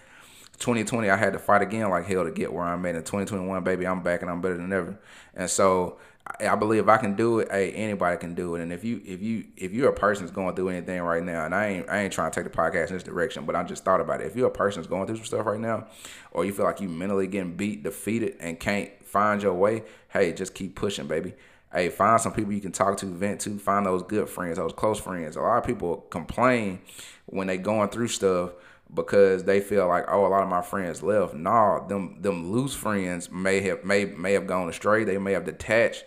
2020, 0.58 1.08
I 1.08 1.16
had 1.16 1.34
to 1.34 1.38
fight 1.38 1.62
again 1.62 1.90
like 1.90 2.06
hell 2.06 2.24
to 2.24 2.32
get 2.32 2.52
where 2.52 2.64
I'm 2.64 2.84
at. 2.86 2.96
In 2.96 3.02
2021, 3.02 3.62
baby, 3.62 3.86
I'm 3.86 4.02
back 4.02 4.22
and 4.22 4.30
I'm 4.30 4.40
better 4.40 4.56
than 4.56 4.72
ever. 4.72 4.98
And 5.34 5.48
so 5.48 5.98
I 6.40 6.56
believe 6.56 6.88
I 6.88 6.96
can 6.96 7.14
do 7.14 7.38
it, 7.38 7.50
hey, 7.50 7.70
anybody 7.72 8.16
can 8.16 8.34
do 8.34 8.56
it. 8.56 8.62
And 8.62 8.72
if 8.72 8.82
you 8.84 9.00
if 9.04 9.22
you 9.22 9.44
if 9.56 9.72
you're 9.72 9.90
a 9.90 9.94
person 9.94 10.24
that's 10.24 10.34
going 10.34 10.56
through 10.56 10.70
anything 10.70 11.00
right 11.02 11.22
now, 11.22 11.44
and 11.44 11.54
I 11.54 11.66
ain't 11.66 11.88
I 11.88 12.00
ain't 12.00 12.12
trying 12.12 12.30
to 12.30 12.34
take 12.34 12.50
the 12.50 12.56
podcast 12.56 12.88
in 12.88 12.94
this 12.94 13.04
direction, 13.04 13.44
but 13.44 13.54
I 13.54 13.62
just 13.62 13.84
thought 13.84 14.00
about 14.00 14.20
it. 14.20 14.26
If 14.26 14.36
you're 14.36 14.48
a 14.48 14.50
person 14.50 14.80
that's 14.80 14.88
going 14.88 15.06
through 15.06 15.16
some 15.16 15.24
stuff 15.24 15.46
right 15.46 15.60
now, 15.60 15.86
or 16.32 16.44
you 16.44 16.52
feel 16.52 16.64
like 16.64 16.80
you 16.80 16.88
mentally 16.88 17.26
getting 17.26 17.56
beat, 17.56 17.84
defeated, 17.84 18.36
and 18.40 18.58
can't 18.58 18.90
find 19.04 19.40
your 19.42 19.54
way, 19.54 19.84
hey, 20.08 20.32
just 20.32 20.54
keep 20.54 20.74
pushing, 20.74 21.06
baby. 21.06 21.34
Hey, 21.72 21.90
find 21.90 22.20
some 22.20 22.32
people 22.32 22.52
you 22.52 22.60
can 22.60 22.72
talk 22.72 22.96
to, 22.98 23.06
vent 23.06 23.40
to, 23.42 23.58
find 23.58 23.86
those 23.86 24.02
good 24.02 24.28
friends, 24.28 24.56
those 24.56 24.72
close 24.72 24.98
friends. 24.98 25.36
A 25.36 25.40
lot 25.40 25.58
of 25.58 25.64
people 25.64 25.98
complain 26.10 26.80
when 27.26 27.46
they 27.46 27.58
going 27.58 27.88
through 27.88 28.08
stuff 28.08 28.52
because 28.94 29.44
they 29.44 29.60
feel 29.60 29.88
like 29.88 30.04
oh 30.08 30.26
a 30.26 30.28
lot 30.28 30.42
of 30.42 30.48
my 30.48 30.62
friends 30.62 31.02
left. 31.02 31.34
Nah, 31.34 31.86
them 31.86 32.20
them 32.20 32.50
loose 32.50 32.74
friends 32.74 33.30
may 33.30 33.60
have 33.60 33.84
may 33.84 34.04
may 34.04 34.32
have 34.32 34.46
gone 34.46 34.68
astray. 34.68 35.04
They 35.04 35.18
may 35.18 35.32
have 35.32 35.44
detached 35.44 36.04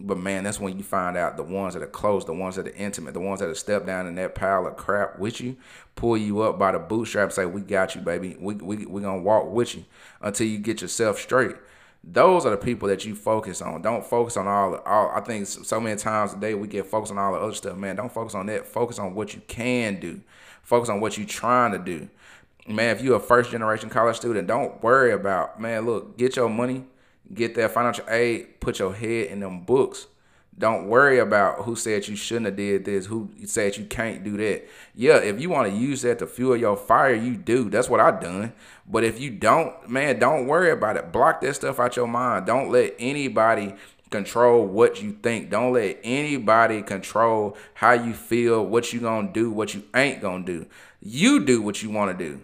but 0.00 0.18
man, 0.18 0.44
that's 0.44 0.58
when 0.58 0.76
you 0.78 0.82
find 0.82 1.16
out 1.16 1.36
the 1.36 1.42
ones 1.42 1.74
that 1.74 1.82
are 1.82 1.88
close, 1.88 2.24
the 2.24 2.32
ones 2.32 2.56
that 2.56 2.66
are 2.66 2.74
intimate, 2.74 3.14
the 3.14 3.20
ones 3.20 3.40
that 3.40 3.48
are 3.48 3.54
stepped 3.54 3.86
down 3.86 4.06
in 4.06 4.14
that 4.14 4.34
pile 4.34 4.66
of 4.66 4.76
crap 4.76 5.18
with 5.18 5.40
you, 5.40 5.56
pull 5.94 6.16
you 6.16 6.40
up 6.40 6.58
by 6.58 6.72
the 6.72 6.78
bootstrap, 6.78 7.32
say, 7.32 7.44
We 7.46 7.60
got 7.60 7.94
you, 7.94 8.00
baby. 8.00 8.36
We 8.38 8.54
we 8.54 8.86
we 8.86 9.02
gonna 9.02 9.20
walk 9.20 9.50
with 9.50 9.74
you 9.74 9.84
until 10.22 10.46
you 10.46 10.58
get 10.58 10.80
yourself 10.80 11.18
straight. 11.18 11.56
Those 12.02 12.46
are 12.46 12.50
the 12.50 12.56
people 12.56 12.88
that 12.88 13.04
you 13.04 13.14
focus 13.14 13.60
on. 13.60 13.82
Don't 13.82 14.04
focus 14.04 14.36
on 14.36 14.48
all 14.48 14.76
all 14.86 15.10
I 15.14 15.20
think 15.20 15.46
so 15.46 15.80
many 15.80 15.98
times 15.98 16.32
a 16.32 16.36
day 16.36 16.54
we 16.54 16.66
get 16.66 16.86
focused 16.86 17.12
on 17.12 17.18
all 17.18 17.32
the 17.32 17.38
other 17.38 17.54
stuff, 17.54 17.76
man. 17.76 17.96
Don't 17.96 18.12
focus 18.12 18.34
on 18.34 18.46
that. 18.46 18.66
Focus 18.66 18.98
on 18.98 19.14
what 19.14 19.34
you 19.34 19.42
can 19.48 20.00
do. 20.00 20.20
Focus 20.62 20.88
on 20.88 21.00
what 21.00 21.18
you're 21.18 21.26
trying 21.26 21.72
to 21.72 21.78
do. 21.78 22.08
Man, 22.66 22.96
if 22.96 23.02
you're 23.02 23.16
a 23.16 23.20
first 23.20 23.50
generation 23.50 23.90
college 23.90 24.16
student, 24.16 24.46
don't 24.46 24.82
worry 24.82 25.12
about, 25.12 25.60
man, 25.60 25.86
look, 25.86 26.16
get 26.16 26.36
your 26.36 26.48
money 26.48 26.84
get 27.32 27.54
that 27.54 27.70
financial 27.72 28.04
aid, 28.08 28.60
put 28.60 28.78
your 28.78 28.94
head 28.94 29.26
in 29.26 29.40
them 29.40 29.60
books. 29.60 30.06
Don't 30.58 30.88
worry 30.88 31.18
about 31.18 31.64
who 31.64 31.74
said 31.74 32.06
you 32.06 32.16
shouldn't 32.16 32.46
have 32.46 32.56
did 32.56 32.84
this, 32.84 33.06
who 33.06 33.30
said 33.46 33.78
you 33.78 33.86
can't 33.86 34.22
do 34.22 34.36
that. 34.36 34.68
Yeah, 34.94 35.16
if 35.16 35.40
you 35.40 35.48
want 35.48 35.70
to 35.70 35.74
use 35.74 36.02
that 36.02 36.18
to 36.18 36.26
fuel 36.26 36.56
your 36.56 36.76
fire, 36.76 37.14
you 37.14 37.36
do. 37.36 37.70
That's 37.70 37.88
what 37.88 38.00
I 38.00 38.10
done. 38.10 38.52
But 38.86 39.04
if 39.04 39.18
you 39.18 39.30
don't, 39.30 39.88
man, 39.88 40.18
don't 40.18 40.46
worry 40.46 40.70
about 40.70 40.98
it. 40.98 41.12
Block 41.12 41.40
that 41.40 41.54
stuff 41.54 41.80
out 41.80 41.96
your 41.96 42.08
mind. 42.08 42.44
Don't 42.44 42.70
let 42.70 42.94
anybody 42.98 43.74
control 44.10 44.66
what 44.66 45.00
you 45.00 45.12
think. 45.12 45.48
Don't 45.48 45.72
let 45.72 45.98
anybody 46.02 46.82
control 46.82 47.56
how 47.74 47.92
you 47.92 48.12
feel, 48.12 48.66
what 48.66 48.92
you 48.92 49.00
gonna 49.00 49.32
do, 49.32 49.50
what 49.50 49.72
you 49.72 49.84
ain't 49.94 50.20
gonna 50.20 50.44
do. 50.44 50.66
You 51.00 51.44
do 51.44 51.62
what 51.62 51.82
you 51.82 51.88
want 51.90 52.18
to 52.18 52.24
do. 52.24 52.40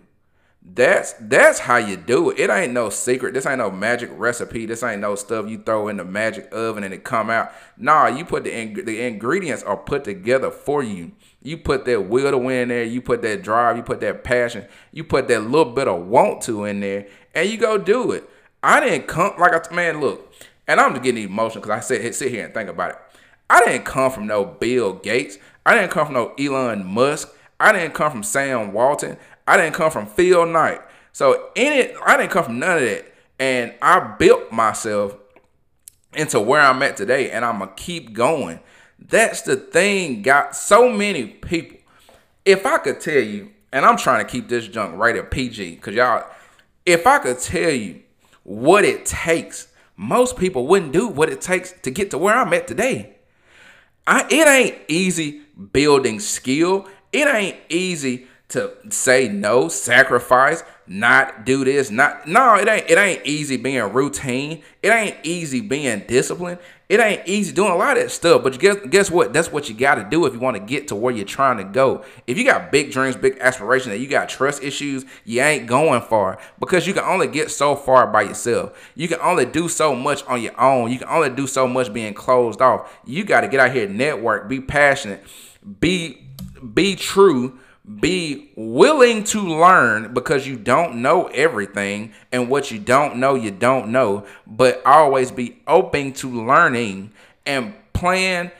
That's 0.68 1.12
that's 1.20 1.60
how 1.60 1.76
you 1.76 1.96
do 1.96 2.30
it. 2.30 2.40
It 2.40 2.50
ain't 2.50 2.72
no 2.72 2.90
secret. 2.90 3.34
This 3.34 3.46
ain't 3.46 3.58
no 3.58 3.70
magic 3.70 4.10
recipe. 4.12 4.66
This 4.66 4.82
ain't 4.82 5.00
no 5.00 5.14
stuff 5.14 5.48
you 5.48 5.58
throw 5.58 5.86
in 5.86 5.96
the 5.96 6.04
magic 6.04 6.48
oven 6.52 6.82
and 6.82 6.92
it 6.92 7.04
come 7.04 7.30
out. 7.30 7.52
Nah, 7.78 8.08
you 8.08 8.24
put 8.24 8.42
the 8.42 8.50
the 8.82 9.00
ingredients 9.00 9.62
are 9.62 9.76
put 9.76 10.02
together 10.02 10.50
for 10.50 10.82
you. 10.82 11.12
You 11.40 11.56
put 11.56 11.84
that 11.84 12.08
will 12.08 12.32
to 12.32 12.38
win 12.38 12.62
in 12.62 12.68
there. 12.68 12.82
You 12.82 13.00
put 13.00 13.22
that 13.22 13.44
drive. 13.44 13.76
You 13.76 13.84
put 13.84 14.00
that 14.00 14.24
passion. 14.24 14.66
You 14.90 15.04
put 15.04 15.28
that 15.28 15.42
little 15.42 15.72
bit 15.72 15.86
of 15.86 16.04
want 16.06 16.42
to 16.42 16.64
in 16.64 16.80
there, 16.80 17.06
and 17.32 17.48
you 17.48 17.58
go 17.58 17.78
do 17.78 18.10
it. 18.10 18.28
I 18.60 18.80
didn't 18.80 19.06
come 19.06 19.34
like 19.38 19.52
a 19.52 19.72
man. 19.72 20.00
Look, 20.00 20.32
and 20.66 20.80
I'm 20.80 20.94
just 20.94 21.04
getting 21.04 21.22
emotional 21.22 21.62
because 21.62 21.78
I 21.78 21.80
sit 21.80 22.14
sit 22.16 22.32
here 22.32 22.44
and 22.44 22.52
think 22.52 22.68
about 22.68 22.90
it. 22.90 22.96
I 23.48 23.64
didn't 23.64 23.84
come 23.84 24.10
from 24.10 24.26
no 24.26 24.44
Bill 24.44 24.94
Gates. 24.94 25.38
I 25.64 25.76
didn't 25.76 25.92
come 25.92 26.06
from 26.06 26.14
no 26.14 26.34
Elon 26.38 26.84
Musk. 26.84 27.32
I 27.60 27.72
didn't 27.72 27.94
come 27.94 28.10
from 28.10 28.22
Sam 28.24 28.72
Walton. 28.72 29.16
I 29.46 29.56
didn't 29.56 29.74
come 29.74 29.90
from 29.90 30.06
Phil 30.06 30.46
Knight. 30.46 30.80
So 31.12 31.50
in 31.54 31.72
it, 31.72 31.96
I 32.04 32.16
didn't 32.16 32.30
come 32.30 32.44
from 32.44 32.58
none 32.58 32.78
of 32.78 32.84
that. 32.84 33.12
And 33.38 33.74
I 33.80 34.00
built 34.18 34.50
myself 34.52 35.16
into 36.14 36.40
where 36.40 36.60
I'm 36.60 36.82
at 36.82 36.96
today, 36.96 37.30
and 37.30 37.44
I'm 37.44 37.58
gonna 37.58 37.72
keep 37.76 38.12
going. 38.12 38.60
That's 38.98 39.42
the 39.42 39.56
thing, 39.56 40.22
got 40.22 40.56
so 40.56 40.90
many 40.90 41.26
people. 41.26 41.78
If 42.44 42.64
I 42.64 42.78
could 42.78 43.00
tell 43.00 43.20
you, 43.20 43.50
and 43.72 43.84
I'm 43.84 43.96
trying 43.96 44.24
to 44.24 44.30
keep 44.30 44.48
this 44.48 44.66
junk 44.68 44.96
right 44.96 45.16
at 45.16 45.30
PG, 45.30 45.76
because 45.76 45.94
y'all, 45.94 46.24
if 46.86 47.06
I 47.06 47.18
could 47.18 47.38
tell 47.38 47.70
you 47.70 48.02
what 48.44 48.84
it 48.84 49.04
takes, 49.04 49.68
most 49.96 50.36
people 50.36 50.66
wouldn't 50.66 50.92
do 50.92 51.08
what 51.08 51.28
it 51.28 51.40
takes 51.40 51.72
to 51.82 51.90
get 51.90 52.10
to 52.12 52.18
where 52.18 52.34
I'm 52.34 52.52
at 52.52 52.66
today. 52.66 53.16
I, 54.06 54.26
it 54.30 54.46
ain't 54.46 54.78
easy 54.88 55.42
building 55.72 56.20
skill. 56.20 56.88
It 57.12 57.26
ain't 57.26 57.56
easy 57.68 58.26
to 58.48 58.72
say 58.90 59.28
no, 59.28 59.68
sacrifice, 59.68 60.62
not 60.86 61.44
do 61.44 61.64
this, 61.64 61.90
not 61.90 62.28
no, 62.28 62.54
it 62.54 62.68
ain't 62.68 62.88
it 62.88 62.96
ain't 62.96 63.26
easy 63.26 63.56
being 63.56 63.82
routine. 63.92 64.62
It 64.84 64.90
ain't 64.90 65.16
easy 65.24 65.60
being 65.60 66.04
disciplined. 66.06 66.58
It 66.88 67.00
ain't 67.00 67.26
easy 67.26 67.52
doing 67.52 67.72
a 67.72 67.76
lot 67.76 67.96
of 67.96 68.04
that 68.04 68.10
stuff. 68.10 68.44
But 68.44 68.56
guess 68.60 68.76
guess 68.88 69.10
what? 69.10 69.32
That's 69.32 69.50
what 69.50 69.68
you 69.68 69.74
got 69.74 69.96
to 69.96 70.04
do 70.04 70.26
if 70.26 70.32
you 70.32 70.38
want 70.38 70.56
to 70.56 70.62
get 70.62 70.86
to 70.88 70.94
where 70.94 71.12
you're 71.12 71.24
trying 71.24 71.56
to 71.56 71.64
go. 71.64 72.04
If 72.28 72.38
you 72.38 72.44
got 72.44 72.70
big 72.70 72.92
dreams, 72.92 73.16
big 73.16 73.36
aspirations, 73.40 73.94
and 73.94 74.02
you 74.02 74.08
got 74.08 74.28
trust 74.28 74.62
issues, 74.62 75.04
you 75.24 75.40
ain't 75.42 75.66
going 75.66 76.02
far 76.02 76.38
because 76.60 76.86
you 76.86 76.94
can 76.94 77.02
only 77.02 77.26
get 77.26 77.50
so 77.50 77.74
far 77.74 78.06
by 78.06 78.22
yourself. 78.22 78.92
You 78.94 79.08
can 79.08 79.18
only 79.20 79.44
do 79.44 79.68
so 79.68 79.92
much 79.92 80.24
on 80.26 80.40
your 80.40 80.58
own. 80.60 80.92
You 80.92 81.00
can 81.00 81.08
only 81.08 81.30
do 81.30 81.48
so 81.48 81.66
much 81.66 81.92
being 81.92 82.14
closed 82.14 82.62
off. 82.62 82.96
You 83.04 83.24
got 83.24 83.40
to 83.40 83.48
get 83.48 83.58
out 83.58 83.72
here, 83.72 83.88
network, 83.88 84.48
be 84.48 84.60
passionate, 84.60 85.24
be 85.80 86.22
be 86.72 86.94
true 86.94 87.58
Be 88.00 88.50
willing 88.56 89.22
to 89.24 89.40
learn 89.40 90.12
because 90.12 90.46
you 90.46 90.56
don't 90.56 91.02
know 91.02 91.26
everything, 91.28 92.12
and 92.32 92.50
what 92.50 92.70
you 92.70 92.80
don't 92.80 93.16
know, 93.16 93.34
you 93.34 93.52
don't 93.52 93.92
know. 93.92 94.26
But 94.46 94.82
always 94.84 95.30
be 95.30 95.60
open 95.68 96.12
to 96.14 96.44
learning 96.44 97.12
and 97.46 97.74
plan, 97.92 98.50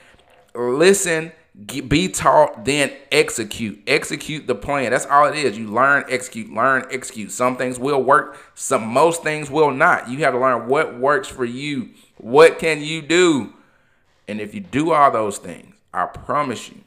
listen, 0.55 1.33
be 1.65 2.07
taught, 2.07 2.65
then 2.65 2.91
execute. 3.11 3.81
Execute 3.87 4.47
the 4.47 4.55
plan. 4.55 4.91
That's 4.91 5.07
all 5.07 5.25
it 5.25 5.35
is. 5.35 5.57
You 5.57 5.67
learn, 5.67 6.05
execute, 6.07 6.51
learn, 6.53 6.85
execute. 6.91 7.31
Some 7.31 7.57
things 7.57 7.79
will 7.79 8.01
work, 8.01 8.37
some 8.53 8.87
most 8.87 9.23
things 9.23 9.49
will 9.49 9.71
not. 9.71 10.07
You 10.09 10.19
have 10.19 10.33
to 10.33 10.39
learn 10.39 10.67
what 10.67 10.97
works 10.99 11.27
for 11.27 11.45
you. 11.45 11.89
What 12.17 12.59
can 12.59 12.81
you 12.81 13.01
do? 13.01 13.53
And 14.27 14.39
if 14.39 14.53
you 14.53 14.59
do 14.61 14.91
all 14.91 15.09
those 15.11 15.37
things, 15.37 15.75
I 15.93 16.05
promise 16.05 16.69
you, 16.69 16.81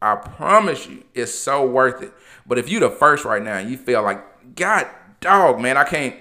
I 0.00 0.16
promise 0.16 0.86
you, 0.86 1.04
it's 1.14 1.34
so 1.34 1.66
worth 1.66 2.02
it. 2.02 2.12
But 2.46 2.58
if 2.58 2.68
you 2.68 2.80
the 2.80 2.90
first 2.90 3.24
right 3.24 3.42
now, 3.42 3.58
you 3.58 3.76
feel 3.76 4.02
like, 4.02 4.54
God, 4.54 4.86
dog, 5.20 5.60
man, 5.60 5.76
I 5.76 5.84
can't, 5.84 6.14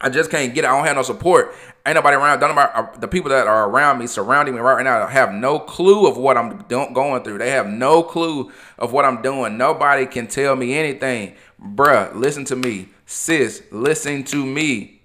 I 0.00 0.08
just 0.08 0.30
can't 0.30 0.54
get 0.54 0.64
it. 0.64 0.68
I 0.68 0.76
don't 0.76 0.86
have 0.86 0.96
no 0.96 1.02
support. 1.02 1.54
Ain't 1.84 1.96
nobody 1.96 2.16
around. 2.16 2.40
Don't 2.40 2.50
nobody, 2.50 2.70
uh, 2.74 2.98
the 2.98 3.08
people 3.08 3.30
that 3.30 3.46
are 3.46 3.68
around 3.68 3.98
me, 3.98 4.06
surrounding 4.06 4.54
me 4.54 4.60
right 4.60 4.82
now, 4.84 5.06
have 5.06 5.32
no 5.32 5.58
clue 5.58 6.06
of 6.06 6.16
what 6.16 6.36
I'm 6.36 6.64
going 6.68 7.22
through. 7.24 7.38
They 7.38 7.50
have 7.50 7.66
no 7.66 8.02
clue 8.02 8.52
of 8.78 8.92
what 8.92 9.04
I'm 9.04 9.22
doing. 9.22 9.58
Nobody 9.58 10.06
can 10.06 10.26
tell 10.26 10.54
me 10.54 10.74
anything. 10.74 11.34
Bruh, 11.60 12.14
listen 12.14 12.44
to 12.46 12.56
me. 12.56 12.88
Sis, 13.06 13.62
listen 13.70 14.22
to 14.24 14.44
me. 14.44 15.00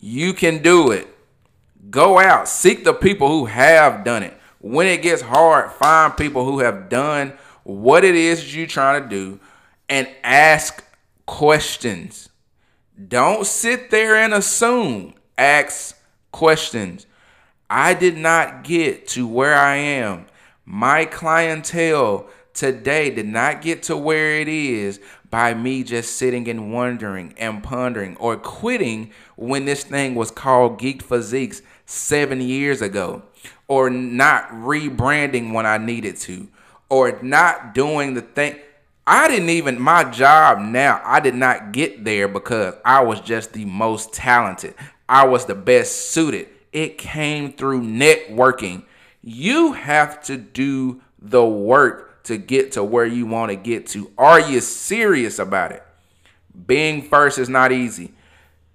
You 0.00 0.32
can 0.32 0.62
do 0.62 0.90
it. 0.90 1.08
Go 1.90 2.18
out, 2.18 2.48
seek 2.48 2.84
the 2.84 2.94
people 2.94 3.28
who 3.28 3.46
have 3.46 4.04
done 4.04 4.22
it. 4.22 4.37
When 4.60 4.86
it 4.86 5.02
gets 5.02 5.22
hard, 5.22 5.70
find 5.72 6.16
people 6.16 6.44
who 6.44 6.60
have 6.60 6.88
done 6.88 7.34
what 7.62 8.04
it 8.04 8.14
is 8.14 8.54
you're 8.56 8.66
trying 8.66 9.02
to 9.02 9.08
do 9.08 9.40
and 9.88 10.08
ask 10.24 10.84
questions. 11.26 12.28
Don't 13.08 13.46
sit 13.46 13.90
there 13.90 14.16
and 14.16 14.34
assume. 14.34 15.14
Ask 15.36 15.96
questions. 16.32 17.06
I 17.70 17.94
did 17.94 18.16
not 18.16 18.64
get 18.64 19.06
to 19.08 19.26
where 19.26 19.54
I 19.54 19.76
am. 19.76 20.26
My 20.64 21.04
clientele 21.04 22.28
today 22.54 23.10
did 23.10 23.26
not 23.26 23.62
get 23.62 23.84
to 23.84 23.96
where 23.96 24.40
it 24.40 24.48
is 24.48 25.00
by 25.30 25.54
me 25.54 25.84
just 25.84 26.16
sitting 26.16 26.48
and 26.48 26.72
wondering 26.72 27.34
and 27.36 27.62
pondering 27.62 28.16
or 28.16 28.36
quitting 28.36 29.12
when 29.36 29.64
this 29.64 29.84
thing 29.84 30.14
was 30.14 30.30
called 30.30 30.78
Geek 30.78 31.02
Physiques 31.02 31.62
seven 31.86 32.40
years 32.40 32.82
ago, 32.82 33.22
or 33.68 33.90
not 33.90 34.50
rebranding 34.50 35.52
when 35.52 35.66
I 35.66 35.78
needed 35.78 36.16
to, 36.16 36.48
or 36.88 37.20
not 37.22 37.74
doing 37.74 38.14
the 38.14 38.22
thing. 38.22 38.56
I 39.06 39.28
didn't 39.28 39.50
even, 39.50 39.80
my 39.80 40.04
job 40.04 40.58
now, 40.58 41.00
I 41.04 41.20
did 41.20 41.34
not 41.34 41.72
get 41.72 42.04
there 42.04 42.28
because 42.28 42.74
I 42.84 43.02
was 43.02 43.20
just 43.20 43.52
the 43.52 43.64
most 43.64 44.12
talented. 44.12 44.74
I 45.08 45.26
was 45.26 45.46
the 45.46 45.54
best 45.54 46.10
suited. 46.10 46.48
It 46.72 46.98
came 46.98 47.52
through 47.52 47.82
networking. 47.82 48.84
You 49.22 49.72
have 49.72 50.22
to 50.24 50.36
do 50.36 51.00
the 51.18 51.44
work 51.44 52.22
to 52.24 52.36
get 52.36 52.72
to 52.72 52.84
where 52.84 53.06
you 53.06 53.24
want 53.26 53.50
to 53.50 53.56
get 53.56 53.86
to. 53.88 54.10
Are 54.18 54.40
you 54.40 54.60
serious 54.60 55.38
about 55.38 55.72
it? 55.72 55.82
Being 56.66 57.02
first 57.02 57.38
is 57.38 57.48
not 57.48 57.72
easy. 57.72 58.12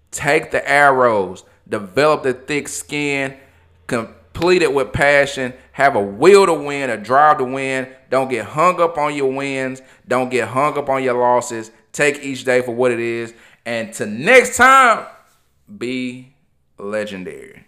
Take 0.10 0.52
the 0.52 0.68
arrows, 0.68 1.44
develop 1.68 2.24
the 2.24 2.34
thick 2.34 2.68
skin, 2.68 3.36
complete 4.34 4.64
it 4.64 4.74
with 4.74 4.92
passion, 4.92 5.54
have 5.74 5.96
a 5.96 6.02
will 6.02 6.46
to 6.48 6.54
win, 6.54 6.90
a 6.90 6.98
drive 6.98 7.38
to 7.38 7.44
win. 7.44 7.88
Don't 8.10 8.30
get 8.30 8.46
hung 8.46 8.82
up 8.82 8.98
on 8.98 9.16
your 9.16 9.32
wins, 9.32 9.82
don't 10.08 10.30
get 10.30 10.48
hung 10.48 10.78
up 10.78 10.90
on 10.90 11.04
your 11.04 11.14
losses. 11.14 11.72
Take 11.92 12.24
each 12.24 12.44
day 12.44 12.62
for 12.62 12.74
what 12.74 12.92
it 12.92 13.00
is. 13.00 13.34
And 13.66 13.94
to 13.94 14.08
next 14.08 14.58
time, 14.58 15.06
be 15.78 16.34
legendary. 16.80 17.63